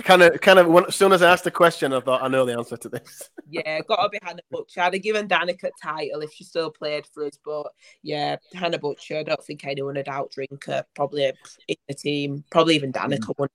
[0.05, 0.69] Kind of, kind of.
[0.69, 2.89] when- As soon as I asked the question, I thought I know the answer to
[2.89, 3.29] this.
[3.51, 4.81] yeah, gotta be Hannah Butcher.
[4.83, 7.67] I'd have given Danica title if she still played for us, but
[8.05, 9.17] yeah, Hannah Butcher.
[9.19, 10.85] I don't think anyone would outdrink her.
[10.95, 11.25] Probably
[11.67, 13.51] in the team, probably even Danica would.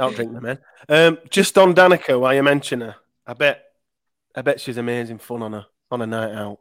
[0.00, 0.58] I'll drink them in.
[0.88, 3.62] Um, just on Danica, while you mention her, I bet,
[4.34, 6.58] I bet she's amazing fun on a on a night out.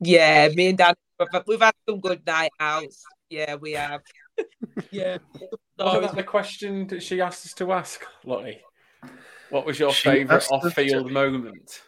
[0.00, 0.94] Yeah, me and Dan,
[1.46, 3.04] we've had some good night outs.
[3.30, 4.02] Yeah, we have.
[4.90, 5.18] yeah.
[5.78, 8.60] Wasn't that the question that she asked us to ask, Lottie?
[9.50, 11.80] What was your She favourite asked us off-field to- moment?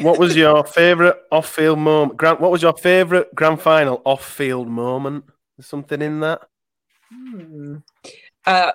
[0.00, 2.16] What was your favourite off-field moment?
[2.18, 5.24] Grant, what was your favourite grand final off-field moment?
[5.56, 6.40] There's something in that.
[7.12, 7.76] Hmm.
[8.46, 8.72] Uh,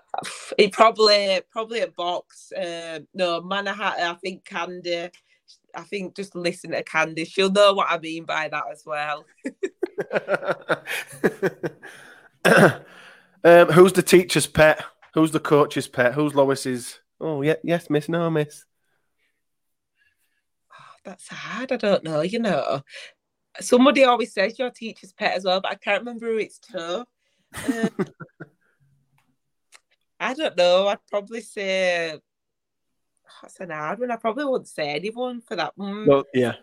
[0.58, 2.52] it probably probably a box.
[2.52, 4.06] Uh, no, Manhattan.
[4.06, 5.10] I think Candy.
[5.76, 7.26] I think just listen to Candy.
[7.26, 9.26] She'll know what I mean by that as well.
[13.43, 14.84] um, who's the teacher's pet?
[15.14, 16.14] Who's the coach's pet?
[16.14, 17.00] Who's Lois's?
[17.20, 18.66] Oh, yeah, yes, miss, no, miss.
[20.72, 21.72] Oh, that's hard.
[21.72, 22.22] I don't know.
[22.22, 22.82] You know,
[23.60, 27.06] somebody always says your teacher's pet as well, but I can't remember who it's to.
[27.56, 27.89] Uh,
[30.20, 30.88] I don't know.
[30.88, 32.20] I'd probably say
[33.41, 34.12] that's an hard one.
[34.12, 36.06] I probably wouldn't say anyone for that one.
[36.06, 36.56] Well, yeah,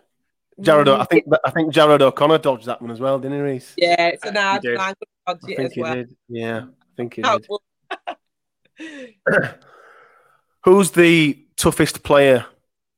[0.59, 0.99] Jarrod.
[0.99, 3.73] I think I think Jarrod O'Connor dodged that one as well, didn't he, Reese?
[3.77, 4.95] Yeah, it's an He hard I'm gonna
[5.27, 5.95] dodge I it think as well.
[5.95, 6.15] did.
[6.27, 7.47] Yeah, I think he That
[8.79, 9.55] did.
[10.63, 12.45] Who's the toughest player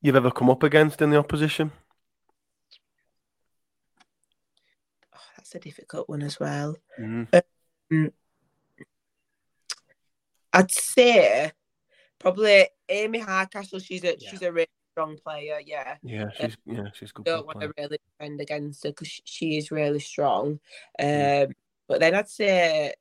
[0.02, 1.72] you've ever come up against in the opposition?
[5.14, 6.76] Oh, that's a difficult one as well.
[7.00, 7.28] Mm.
[10.54, 11.52] I'd say
[12.20, 13.80] probably Amy Hardcastle.
[13.80, 14.30] She's a Yeah.
[14.32, 14.68] she's a really
[15.00, 15.60] strong player.
[15.66, 17.26] Yeah, Yeah, she's yeah, she's good.
[17.26, 20.60] don't want to really defend against her because she is really strong.
[21.00, 21.48] Mm.
[21.48, 21.54] Um,
[21.88, 22.94] but then I'd say.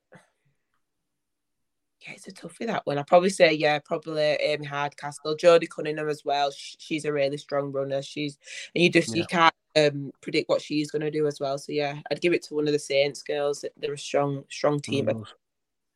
[2.01, 2.97] Yeah, it's a toughie that one.
[2.97, 6.53] I'd probably say, yeah, probably Amy Hardcastle, Jodie Cunningham as well.
[6.53, 8.03] She's a really strong runner.
[8.03, 8.39] She's
[8.73, 11.59] and you just you can't um, predict what she's going to do as well.
[11.59, 13.65] So yeah, I'd give it to one of the Saints girls.
[13.77, 15.11] They're a strong, strong team.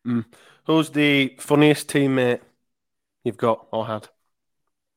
[0.04, 0.24] Mm.
[0.66, 2.40] Who's the funniest teammate
[3.22, 4.08] you've got or had?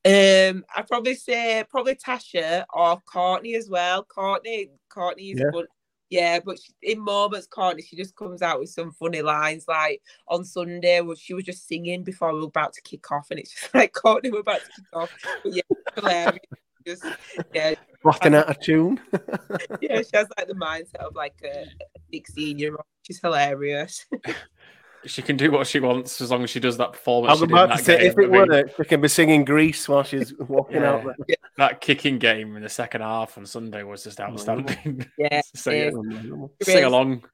[0.06, 4.04] Um, I'd probably say probably Tasha or Courtney as well.
[4.04, 5.50] Courtney, Courtney is Yeah.
[5.52, 5.66] good.
[6.08, 9.64] Yeah, but she, in moments, Courtney, she just comes out with some funny lines.
[9.66, 13.26] Like on Sunday, where she was just singing before we were about to kick off,
[13.30, 15.12] and it's just like Courtney, we're about to kick off.
[15.42, 15.62] But yeah,
[15.96, 16.40] hilarious.
[16.86, 17.04] Just
[17.52, 19.00] yeah, Rocking out of tune.
[19.80, 21.66] yeah, she has like the mindset of like a
[22.12, 22.84] sixteen-year-old.
[23.02, 24.06] She's hilarious.
[25.06, 27.40] She can do what she wants as long as she does that performance.
[27.40, 27.70] I performance.
[27.70, 28.10] was she did in about to say, game.
[28.10, 31.04] if it I mean, were, she can be singing Grease while she's walking out.
[31.28, 31.36] Yeah.
[31.58, 34.28] that kicking game in the second half on Sunday was just mm.
[34.28, 35.06] outstanding.
[35.18, 37.24] Yeah, so, mm, mm, sing along.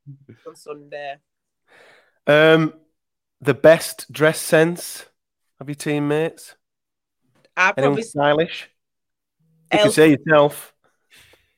[0.47, 1.17] on Sunday.
[2.27, 2.75] Um,
[3.41, 5.07] the best dress sense
[5.61, 6.55] of your teammates?
[7.57, 8.71] I Anyone probably stylish?
[9.73, 10.75] You can say yourself.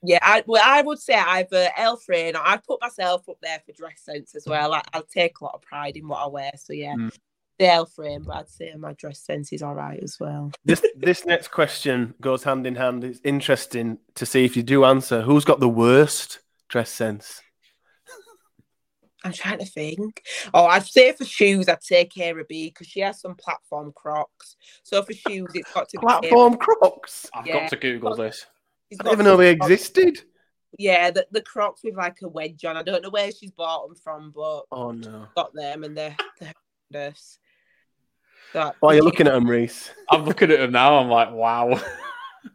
[0.07, 3.61] Yeah, I well, I would say either Elle Frain or I'd put myself up there
[3.65, 4.75] for dress sense as well.
[4.75, 6.51] I, I'll take a lot of pride in what I wear.
[6.57, 7.17] So yeah, Mm.
[7.59, 10.53] the Elle Frain, but I'd say my dress sense is all right as well.
[10.65, 13.03] This this next question goes hand in hand.
[13.05, 15.23] It's interesting to see if you do answer.
[15.23, 17.41] Who's got the worst dress sense?
[19.27, 20.23] I'm trying to think.
[20.53, 24.57] Oh, I'd say for shoes, I'd say Kara B because she has some platform Crocs.
[24.83, 27.31] So for shoes, it's got to be Platform Crocs.
[27.33, 27.61] I've Yeah.
[27.61, 28.45] got to Google this.
[28.95, 30.21] She's I got didn't even know they Crocs- existed.
[30.79, 32.77] Yeah, the, the Crocs with like a wedge on.
[32.77, 35.27] I don't know where she's bought them from, but Oh no!
[35.37, 36.53] got them and they're, they're
[36.93, 37.39] horrendous.
[38.53, 39.91] So, Why are you looking at them, Reese?
[40.11, 40.97] I'm looking at them now.
[40.97, 41.81] I'm like, wow,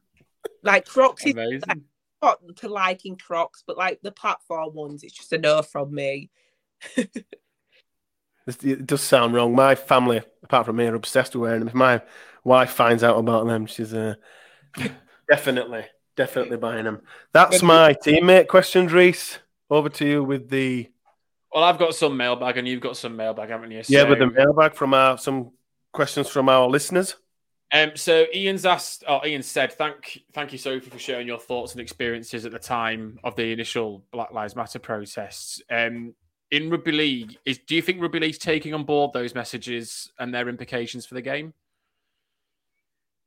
[0.63, 1.83] like Crocs is amazing.
[2.21, 6.29] got to liking Crocs, but like the platform ones, it's just a no from me.
[8.63, 9.53] It does sound wrong.
[9.53, 11.67] My family, apart from me, are obsessed with wearing them.
[11.67, 12.01] If my
[12.43, 14.15] wife finds out about them, she's uh,
[15.29, 15.85] definitely,
[16.19, 17.01] definitely buying them.
[17.31, 19.39] That's my teammate questions, Reese.
[19.69, 20.89] Over to you with the
[21.53, 23.81] Well, I've got some mailbag, and you've got some mailbag, haven't you?
[23.87, 25.51] yeah, with the mailbag from our some
[25.93, 27.15] questions from our listeners.
[27.71, 31.71] Um, so Ian's asked, or Ian said, "Thank, thank you, Sophie, for sharing your thoughts
[31.71, 36.15] and experiences at the time of the initial Black Lives Matter protests." Um,
[36.51, 40.33] in rugby league, is do you think rugby league's taking on board those messages and
[40.33, 41.53] their implications for the game?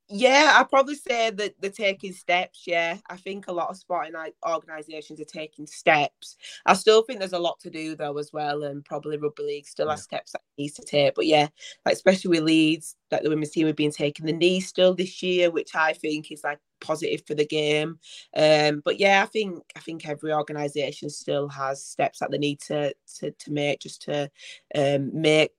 [0.09, 2.65] Yeah, I'd probably say that they're taking steps.
[2.67, 6.37] Yeah, I think a lot of sporting like, organisations are taking steps.
[6.67, 9.67] I still think there's a lot to do though as well, and probably rugby league
[9.67, 11.15] still has steps that needs to take.
[11.15, 11.49] But yeah,
[11.87, 15.23] like especially with Leeds, like the women's team have been taking the knee still this
[15.23, 17.99] year, which I think is like positive for the game.
[18.37, 22.61] Um, but yeah, I think I think every organisation still has steps that they need
[22.63, 24.31] to to, to make just to
[24.75, 25.53] um, make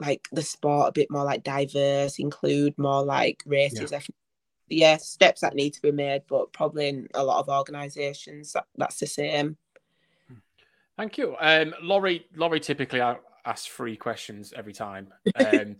[0.00, 3.90] like the sport a bit more like diverse, include more like races.
[3.90, 4.00] Yeah.
[4.68, 8.66] yeah, steps that need to be made, but probably in a lot of organisations that,
[8.76, 9.56] that's the same.
[10.96, 12.26] Thank you, um, Laurie.
[12.34, 15.08] Laurie typically asks three questions every time.
[15.36, 15.76] Um,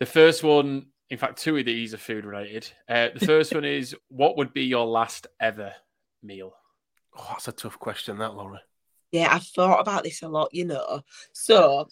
[0.00, 2.68] the first one in fact, two of these are food related.
[2.88, 5.72] Uh, the first one is what would be your last ever
[6.22, 6.54] meal?
[7.16, 8.58] Oh, that's a tough question, that Laurie.
[9.12, 11.02] Yeah, I've thought about this a lot, you know.
[11.32, 11.88] So,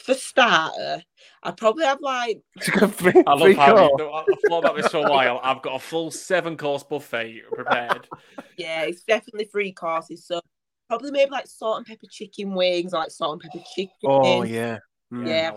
[0.00, 1.02] for starter,
[1.42, 2.40] I probably have like.
[2.60, 5.40] three, I love how you, I've thought about this for a while.
[5.42, 8.08] I've got a full seven course buffet prepared.
[8.56, 10.26] yeah, it's definitely three courses.
[10.26, 10.40] So,
[10.88, 13.94] probably maybe like salt and pepper chicken wings, or like salt and pepper chicken.
[14.04, 14.78] Oh, yeah.
[15.12, 15.26] Mm.
[15.26, 15.50] Yeah,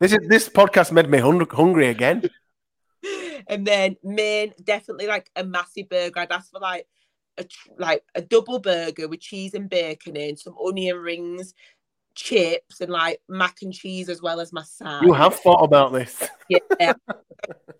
[0.00, 2.28] this is this podcast made me hungry again.
[3.48, 6.20] and then main, definitely like a massive burger.
[6.20, 6.86] I'd ask for like
[7.38, 7.46] a
[7.78, 11.54] like a double burger with cheese and bacon in, some onion rings,
[12.14, 15.02] chips, and like mac and cheese as well as my side.
[15.02, 16.22] You have thought about this.
[16.78, 16.92] Yeah.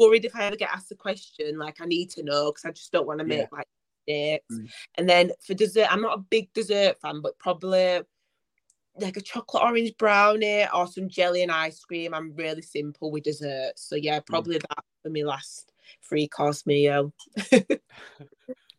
[0.01, 2.73] worried if I ever get asked a question, like I need to know because I
[2.73, 3.47] just don't want to make yeah.
[3.53, 3.69] like
[4.07, 4.55] mistakes.
[4.55, 4.71] Mm.
[4.97, 8.01] And then for dessert, I'm not a big dessert fan, but probably
[9.01, 12.15] like a chocolate orange brownie or some jelly and ice cream.
[12.15, 13.73] I'm really simple with dessert.
[13.77, 14.27] So yeah, mm.
[14.27, 14.63] probably mm.
[14.69, 15.73] that for my last
[16.09, 17.13] three course meal.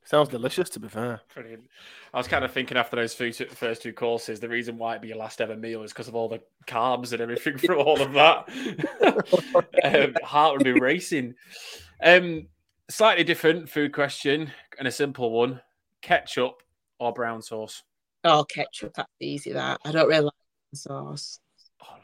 [0.06, 1.22] Sounds delicious, to be fair.
[1.34, 1.64] Brilliant.
[2.14, 5.08] I was kind of thinking after those first two courses, the reason why it'd be
[5.08, 8.12] your last ever meal is because of all the carbs and everything from all of
[8.14, 8.50] that.
[9.84, 11.36] um, heart would be racing.
[12.04, 12.48] Um,
[12.90, 15.62] slightly different food question and a simple one:
[16.02, 16.62] ketchup
[17.00, 17.84] or brown sauce?
[18.24, 18.94] Oh, ketchup.
[18.96, 19.54] That's easy.
[19.54, 20.34] That I don't really like
[20.74, 21.40] sauce.
[21.82, 21.96] Oh,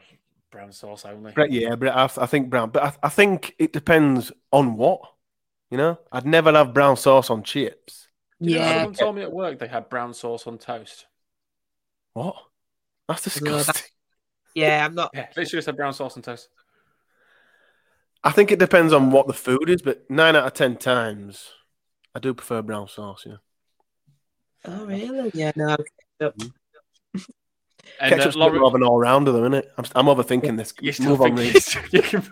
[0.50, 1.32] brown sauce only.
[1.48, 2.70] Yeah, but I, I think brown.
[2.70, 5.00] But I, I, think it depends on what.
[5.70, 8.08] You know, I'd never have brown sauce on chips.
[8.40, 8.60] You yeah.
[8.60, 11.06] Know, someone told me at work they had brown sauce on toast.
[12.12, 12.36] What?
[13.08, 13.90] That's disgusting.
[14.54, 15.10] yeah, I'm not.
[15.14, 16.48] Yeah, they should have said brown sauce on toast.
[18.22, 21.50] I think it depends on what the food is, but nine out of ten times,
[22.14, 23.24] I do prefer brown sauce.
[23.26, 23.36] Yeah.
[24.64, 25.30] Oh really?
[25.34, 25.76] Yeah, no.
[26.20, 26.48] Hmm?
[28.00, 28.58] And, Ketchup's uh, Laurie...
[28.58, 29.72] more of an all-rounder, though, isn't it?
[29.76, 30.72] I'm, I'm overthinking this.
[30.80, 31.36] You Move on,
[32.02, 32.24] can...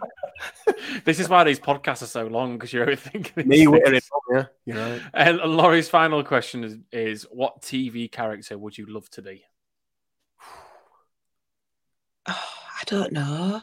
[1.05, 3.47] this is why these podcasts are so long because you're overthinking.
[3.47, 4.01] Me wearing
[4.33, 5.01] yeah, you know.
[5.15, 9.45] And Laurie's final question is, is: What TV character would you love to be?
[12.27, 12.35] Oh,
[12.81, 13.61] I don't know.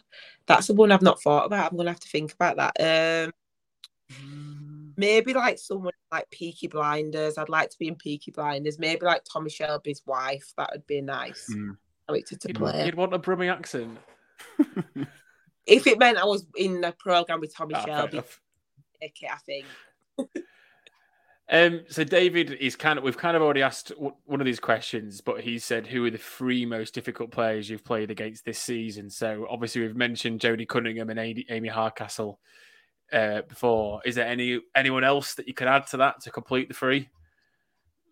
[0.47, 1.71] That's the one I've not thought about.
[1.71, 3.29] I'm gonna have to think about that.
[3.29, 3.33] Um,
[4.98, 7.38] maybe like someone like Peaky Blinders.
[7.38, 8.80] I'd like to be in Peaky Blinders.
[8.80, 10.54] Maybe like Tommy Shelby's wife.
[10.58, 11.48] That would be nice.
[11.52, 11.78] Mm.
[12.10, 12.86] To, to you'd, play.
[12.86, 13.98] You'd want a Brummie accent.
[15.66, 18.20] if it meant I was in a program with Tommy ah, Shelby,
[19.04, 19.66] okay, I think.
[21.48, 25.22] Um, so David is kind of we've kind of already asked one of these questions,
[25.22, 29.12] but he said who are the three most difficult players you've played against this season?
[29.12, 32.39] So obviously we've mentioned Jodie Cunningham and Amy Hardcastle
[33.12, 34.01] uh, before.
[34.06, 37.10] Is there any anyone else that you could add to that to complete the three?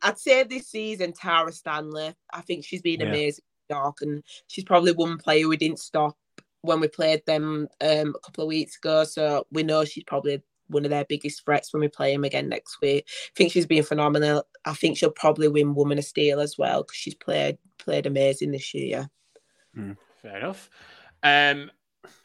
[0.02, 2.14] I'd say this season Tara Stanley.
[2.32, 3.08] I think she's been yeah.
[3.08, 6.18] amazing, dark, and she's probably one player we didn't stop
[6.62, 9.04] when we played them um, a couple of weeks ago.
[9.04, 12.50] So we know she's probably one of their biggest threats when we play them again
[12.50, 13.06] next week.
[13.08, 14.44] I think she's been phenomenal.
[14.66, 18.52] I think she'll probably win Woman of Steel as well because she's played played amazing
[18.52, 19.10] this year.
[19.78, 20.70] Mm, fair enough.
[21.22, 21.72] Um,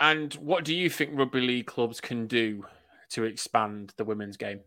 [0.01, 2.65] and what do you think rugby league clubs can do
[3.11, 4.61] to expand the women's game?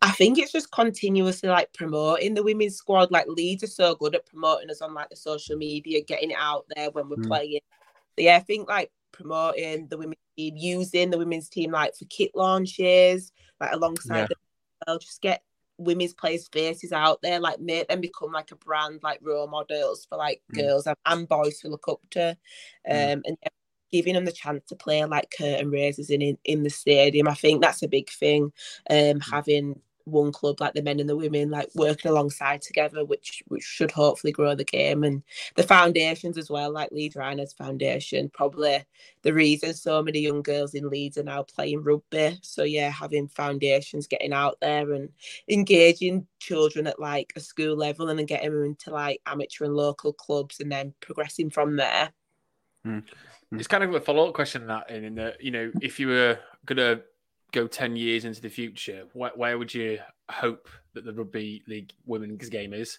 [0.00, 3.10] I think it's just continuously like promoting the women's squad.
[3.10, 6.36] Like Leeds are so good at promoting us on like the social media, getting it
[6.38, 7.26] out there when we're mm.
[7.26, 7.60] playing.
[8.16, 12.04] But yeah, I think like promoting the women's team, using the women's team like for
[12.04, 14.26] kit launches, like alongside yeah.
[14.26, 14.34] the
[14.86, 15.42] well, just get
[15.78, 20.06] women's players' faces out there, like make them become like a brand, like role models
[20.08, 20.60] for like mm.
[20.60, 22.36] girls and, and, boys to look up to.
[22.88, 23.12] Mm.
[23.14, 23.22] Um, mm.
[23.26, 23.36] and
[23.90, 27.28] giving them the chance to play like curtain raisers in, in, in the stadium.
[27.28, 28.52] I think that's a big thing.
[28.90, 29.30] Um, mm.
[29.30, 29.80] having
[30.10, 33.90] one club like the men and the women like working alongside together, which which should
[33.90, 35.22] hopefully grow the game and
[35.54, 38.30] the foundations as well, like Leeds Rhinos Foundation.
[38.30, 38.84] Probably
[39.22, 42.38] the reason so many young girls in Leeds are now playing rugby.
[42.42, 45.10] So yeah, having foundations, getting out there and
[45.48, 49.74] engaging children at like a school level and then getting them into like amateur and
[49.74, 52.12] local clubs and then progressing from there.
[52.86, 53.02] Mm.
[53.52, 56.08] It's kind of a follow up question that in, in that you know if you
[56.08, 57.00] were gonna
[57.52, 59.98] go ten years into the future, where, where would you
[60.30, 62.98] hope that the rugby league women's game is?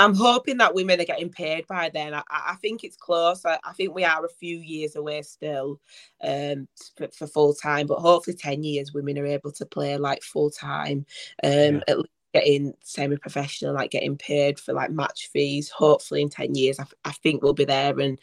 [0.00, 2.14] I'm hoping that women are getting paid by then.
[2.14, 3.44] I, I think it's close.
[3.44, 5.78] I, I, think we are a few years away still
[6.24, 6.66] um,
[6.96, 10.50] for, for full time, but hopefully 10 years women are able to play like full
[10.50, 11.04] time,
[11.44, 11.80] um, yeah.
[11.86, 15.68] at least getting semi professional, like getting paid for like match fees.
[15.70, 18.18] Hopefully in 10 years, I, I think we'll be there and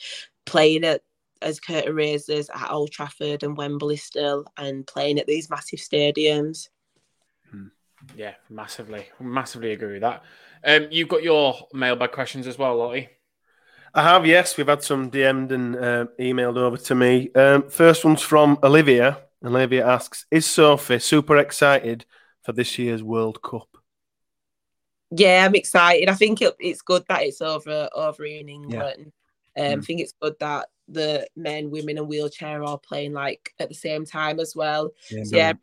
[0.46, 1.02] playing at
[1.42, 6.70] as curtain raisers at Old Trafford and Wembley still and playing at these massive stadiums.
[7.52, 7.68] Hmm.
[8.16, 10.24] Yeah, massively, massively agree with that.
[10.64, 13.10] Um, you've got your mailbag questions as well, Lottie.
[13.94, 14.58] I have, yes.
[14.58, 17.32] We've had some DM'd and uh, emailed over to me.
[17.34, 19.20] Um, first one's from Olivia.
[19.44, 22.06] Olivia asks Is Sophie super excited
[22.44, 23.77] for this year's World Cup?
[25.12, 26.10] Yeah, I'm excited.
[26.10, 29.12] I think it, it's good that it's over over in England.
[29.56, 29.64] Yeah.
[29.64, 29.82] Um, mm.
[29.82, 33.76] I think it's good that the men, women, and wheelchair are playing like at the
[33.76, 34.92] same time as well.
[35.10, 35.54] Yeah, so, yeah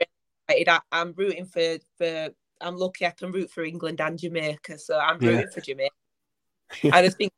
[0.48, 2.30] I, I'm rooting for for
[2.60, 5.50] I'm lucky I can root for England and Jamaica, so I'm rooting yeah.
[5.52, 5.94] for Jamaica.
[6.92, 7.32] I just think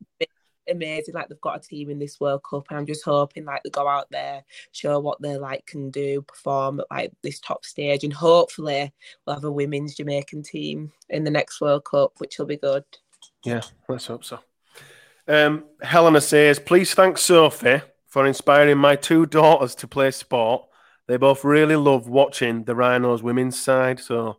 [0.69, 3.63] amazing, like they've got a team in this World Cup, and I'm just hoping like
[3.63, 7.65] they go out there, show what they like can do, perform at like this top
[7.65, 8.93] stage, and hopefully
[9.27, 12.85] we'll have a women's Jamaican team in the next World Cup, which will be good.
[13.45, 14.41] Yeah, let's hope so.
[15.29, 20.65] Um, Helena says, please thank Sophie for inspiring my two daughters to play sport.
[21.09, 24.39] They both really love watching the Rhinos women's side, so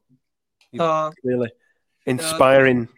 [0.79, 1.49] Oh, really
[2.05, 2.89] inspiring.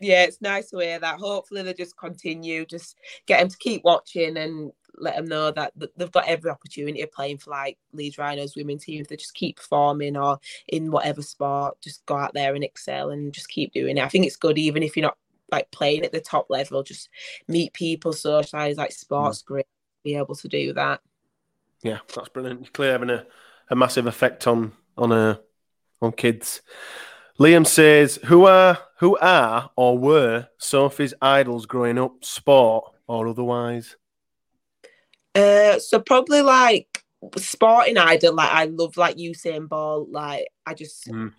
[0.00, 1.18] Yeah, it's nice to hear that.
[1.18, 5.72] Hopefully, they just continue, just get them to keep watching and let them know that
[5.96, 9.00] they've got every opportunity of playing for like Leeds Rhinos women team.
[9.00, 10.38] If they just keep performing or
[10.68, 14.04] in whatever sport, just go out there and excel and just keep doing it.
[14.04, 15.18] I think it's good, even if you're not
[15.50, 17.08] like playing at the top level, just
[17.48, 18.76] meet people, socialize.
[18.76, 19.46] Like sports, mm.
[19.46, 19.66] great,
[20.02, 21.00] be able to do that.
[21.82, 22.62] Yeah, that's brilliant.
[22.62, 23.26] You're clearly having a,
[23.70, 25.40] a massive effect on on a
[26.00, 26.62] on kids.
[27.38, 33.96] Liam says, "Who are who are or were Sophie's idols growing up, sport or otherwise?"
[35.34, 37.04] Uh, so probably like
[37.36, 38.34] sporting idol.
[38.34, 40.08] Like I love like Usain Bolt.
[40.10, 41.32] Like I just mm.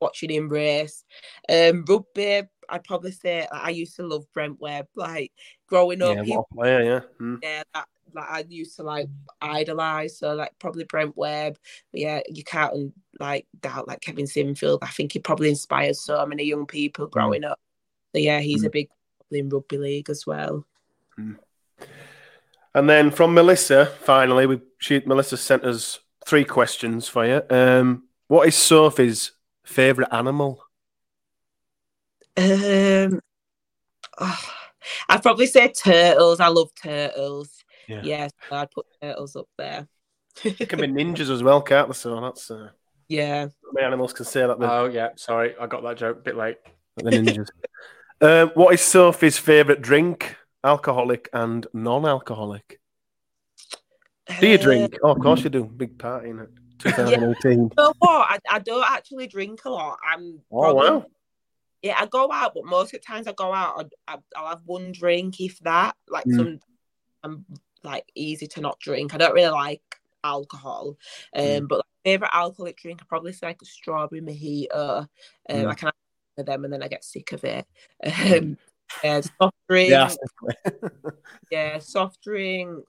[0.00, 1.04] watching him race.
[1.48, 2.42] Um, rugby.
[2.68, 4.86] I'd probably say like, I used to love Brent Webb.
[4.94, 5.32] Like
[5.66, 7.38] growing up, yeah, he, player, yeah, mm.
[7.42, 7.62] yeah.
[7.74, 9.08] That, like I used to like
[9.40, 10.18] idolize.
[10.18, 11.58] So like probably Brent Webb.
[11.90, 14.78] But yeah, you can't like doubt like Kevin Sinfield.
[14.82, 17.10] I think he probably inspires so many young people mm.
[17.10, 17.60] growing up.
[18.14, 18.66] So yeah, he's mm.
[18.66, 18.88] a big
[19.30, 20.66] in rugby league as well.
[21.18, 21.38] Mm.
[22.74, 27.42] And then from Melissa, finally, we she Melissa sent us three questions for you.
[27.50, 29.32] Um, what is Sophie's
[29.64, 30.64] favourite animal?
[32.36, 33.20] Um,
[34.18, 34.40] oh,
[35.08, 36.40] I'd probably say turtles.
[36.40, 37.61] I love turtles.
[37.88, 39.88] Yeah, yeah so I'd put turtles up there.
[40.44, 41.94] it can be ninjas as well, can't they?
[41.94, 42.70] So that's uh,
[43.08, 43.48] yeah.
[43.72, 44.56] Many animals can say that.
[44.60, 46.58] Oh yeah, sorry, I got that joke a bit late.
[46.96, 47.48] The ninjas.
[48.20, 50.36] uh, what is Sophie's favourite drink?
[50.64, 52.80] Alcoholic and non-alcoholic.
[54.38, 54.96] Do you drink?
[55.02, 55.64] Oh, of course you do.
[55.64, 56.50] Big party in it.
[56.78, 57.34] 2018.
[57.44, 57.50] Yeah.
[57.50, 58.30] You know what?
[58.30, 59.98] I, I don't actually drink a lot.
[60.06, 60.40] I'm.
[60.50, 61.06] Oh probably, wow.
[61.82, 64.60] Yeah, I go out, but most of the times I go out, I, will have
[64.64, 65.96] one drink, if that.
[66.08, 66.36] Like mm.
[66.36, 66.60] some,
[67.24, 67.44] I'm
[67.84, 69.14] like easy to not drink.
[69.14, 69.82] I don't really like
[70.24, 70.96] alcohol,
[71.34, 71.68] um, mm.
[71.68, 75.08] but like, favorite alcoholic drink, I probably say like a strawberry mojito.
[75.48, 75.68] Um, mm.
[75.68, 75.90] I can
[76.36, 77.66] have them and then I get sick of it.
[78.04, 78.56] Um,
[79.04, 79.90] yeah, soft drink.
[79.90, 80.10] Yeah,
[81.50, 82.84] yeah, soft drink.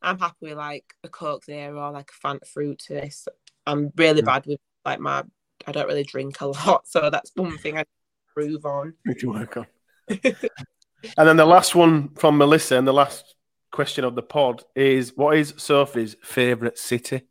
[0.00, 3.28] I'm happy with like a Coke there or like a Fanta Fruit Twist.
[3.66, 5.24] I'm really bad with like my.
[5.66, 7.84] I don't really drink a lot, so that's one thing I
[8.28, 8.94] improve on.
[9.04, 9.66] Need to work on.
[10.08, 13.34] and then the last one from Melissa, and the last
[13.70, 17.22] question of the pod is: What is Sophie's favourite city?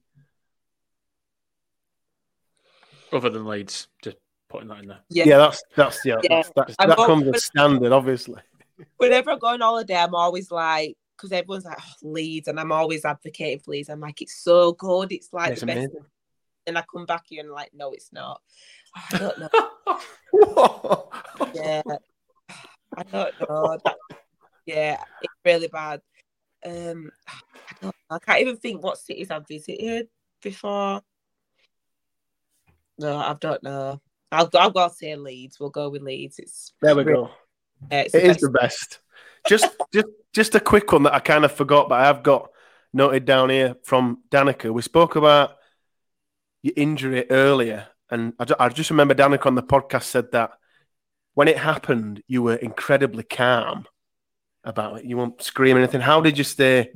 [3.11, 4.17] Other than Leeds, just
[4.49, 4.99] putting that in there.
[5.09, 6.41] Yeah, yeah that's that's yeah, yeah.
[6.41, 8.41] That's, that's, that comes as standard, obviously.
[8.97, 12.71] Whenever I go on holiday, I'm always like, because everyone's like oh, Leeds, and I'm
[12.71, 13.89] always advocating for Leeds.
[13.89, 15.11] I'm like, it's so good.
[15.11, 15.89] It's like it's the amazing.
[15.89, 16.05] best.
[16.67, 18.41] And I come back here and like, no, it's not.
[18.95, 21.09] Oh, I don't know.
[21.53, 21.81] yeah,
[22.95, 23.77] I don't know.
[23.85, 23.95] That,
[24.65, 26.01] yeah, it's really bad.
[26.67, 30.07] Um, I, don't, I can't even think what cities I've visited
[30.41, 31.01] before.
[32.99, 34.01] No, I don't know.
[34.31, 35.59] I'll I'll go say Leeds.
[35.59, 36.39] We'll go with Leeds.
[36.39, 36.95] It's there.
[36.95, 37.31] We really, go.
[37.91, 38.99] Uh, it the is the best.
[39.47, 42.49] Just just just a quick one that I kind of forgot, but I have got
[42.93, 44.71] noted down here from Danica.
[44.71, 45.51] We spoke about
[46.63, 50.51] your injury earlier, and I, I just remember Danica on the podcast said that
[51.35, 53.85] when it happened, you were incredibly calm
[54.67, 55.05] about it.
[55.05, 56.01] You won't scream anything.
[56.01, 56.91] How did you stay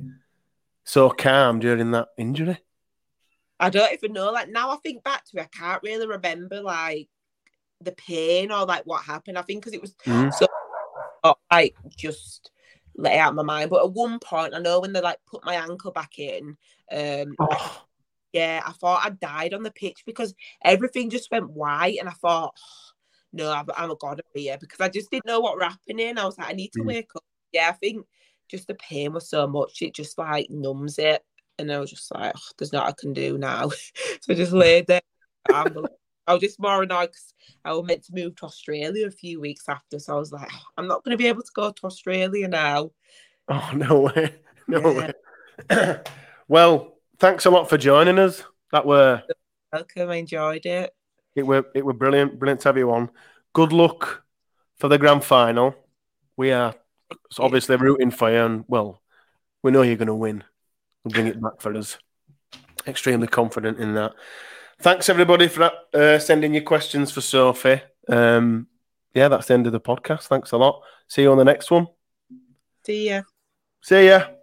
[0.84, 2.58] so calm during that injury?
[3.58, 4.30] I don't even know.
[4.30, 7.08] Like now, I think back to it, I can't really remember like
[7.80, 9.38] the pain or like what happened.
[9.38, 10.32] I think because it was mm.
[10.32, 10.46] so
[11.50, 12.50] like just
[12.96, 13.70] let it out of my mind.
[13.70, 16.56] But at one point, I know when they like put my ankle back in,
[16.90, 17.84] um, Oh,
[18.32, 22.12] yeah, I thought I died on the pitch because everything just went white, and I
[22.12, 22.54] thought,
[23.32, 26.18] no, I'm, I'm a god here because I just didn't know what was happening.
[26.18, 26.86] I was like, I need to Mm.
[26.86, 27.24] wake up.
[27.52, 28.06] Yeah, I think
[28.48, 31.22] just the pain was so much, it just like numbs it,
[31.58, 33.68] and I was just like, "Ugh, there's not I can do now.
[34.20, 35.00] so I just laid there.
[35.52, 35.74] I'm-
[36.28, 37.34] was just more annoyed 'cause
[37.64, 40.48] I was meant to move to Australia a few weeks after, so I was like,
[40.78, 42.90] I'm not going to be able to go to Australia now.
[43.48, 44.34] oh no way.
[44.68, 45.12] No Yeah.
[45.70, 45.98] way.
[46.48, 48.42] well, thanks a lot for joining us.
[48.70, 49.22] That were
[49.72, 50.94] Welcome, I enjoyed it.
[51.34, 53.10] it were it were brilliant, brilliant to have you on.
[53.52, 54.24] Good luck
[54.76, 55.74] for the grand final.
[56.36, 56.74] We are
[57.38, 59.02] obviously rooting for you, and well,
[59.62, 60.44] we know you're going to win.
[61.04, 61.98] We'll bring it back for us.
[62.86, 64.12] Extremely confident in that.
[64.80, 67.82] Thanks everybody for that, uh, sending your questions for Sophie.
[68.08, 68.66] Um,
[69.14, 70.26] yeah, that's the end of the podcast.
[70.26, 70.82] Thanks a lot.
[71.06, 71.86] See you on the next one.
[72.84, 73.22] See ya.
[73.82, 74.41] See ya.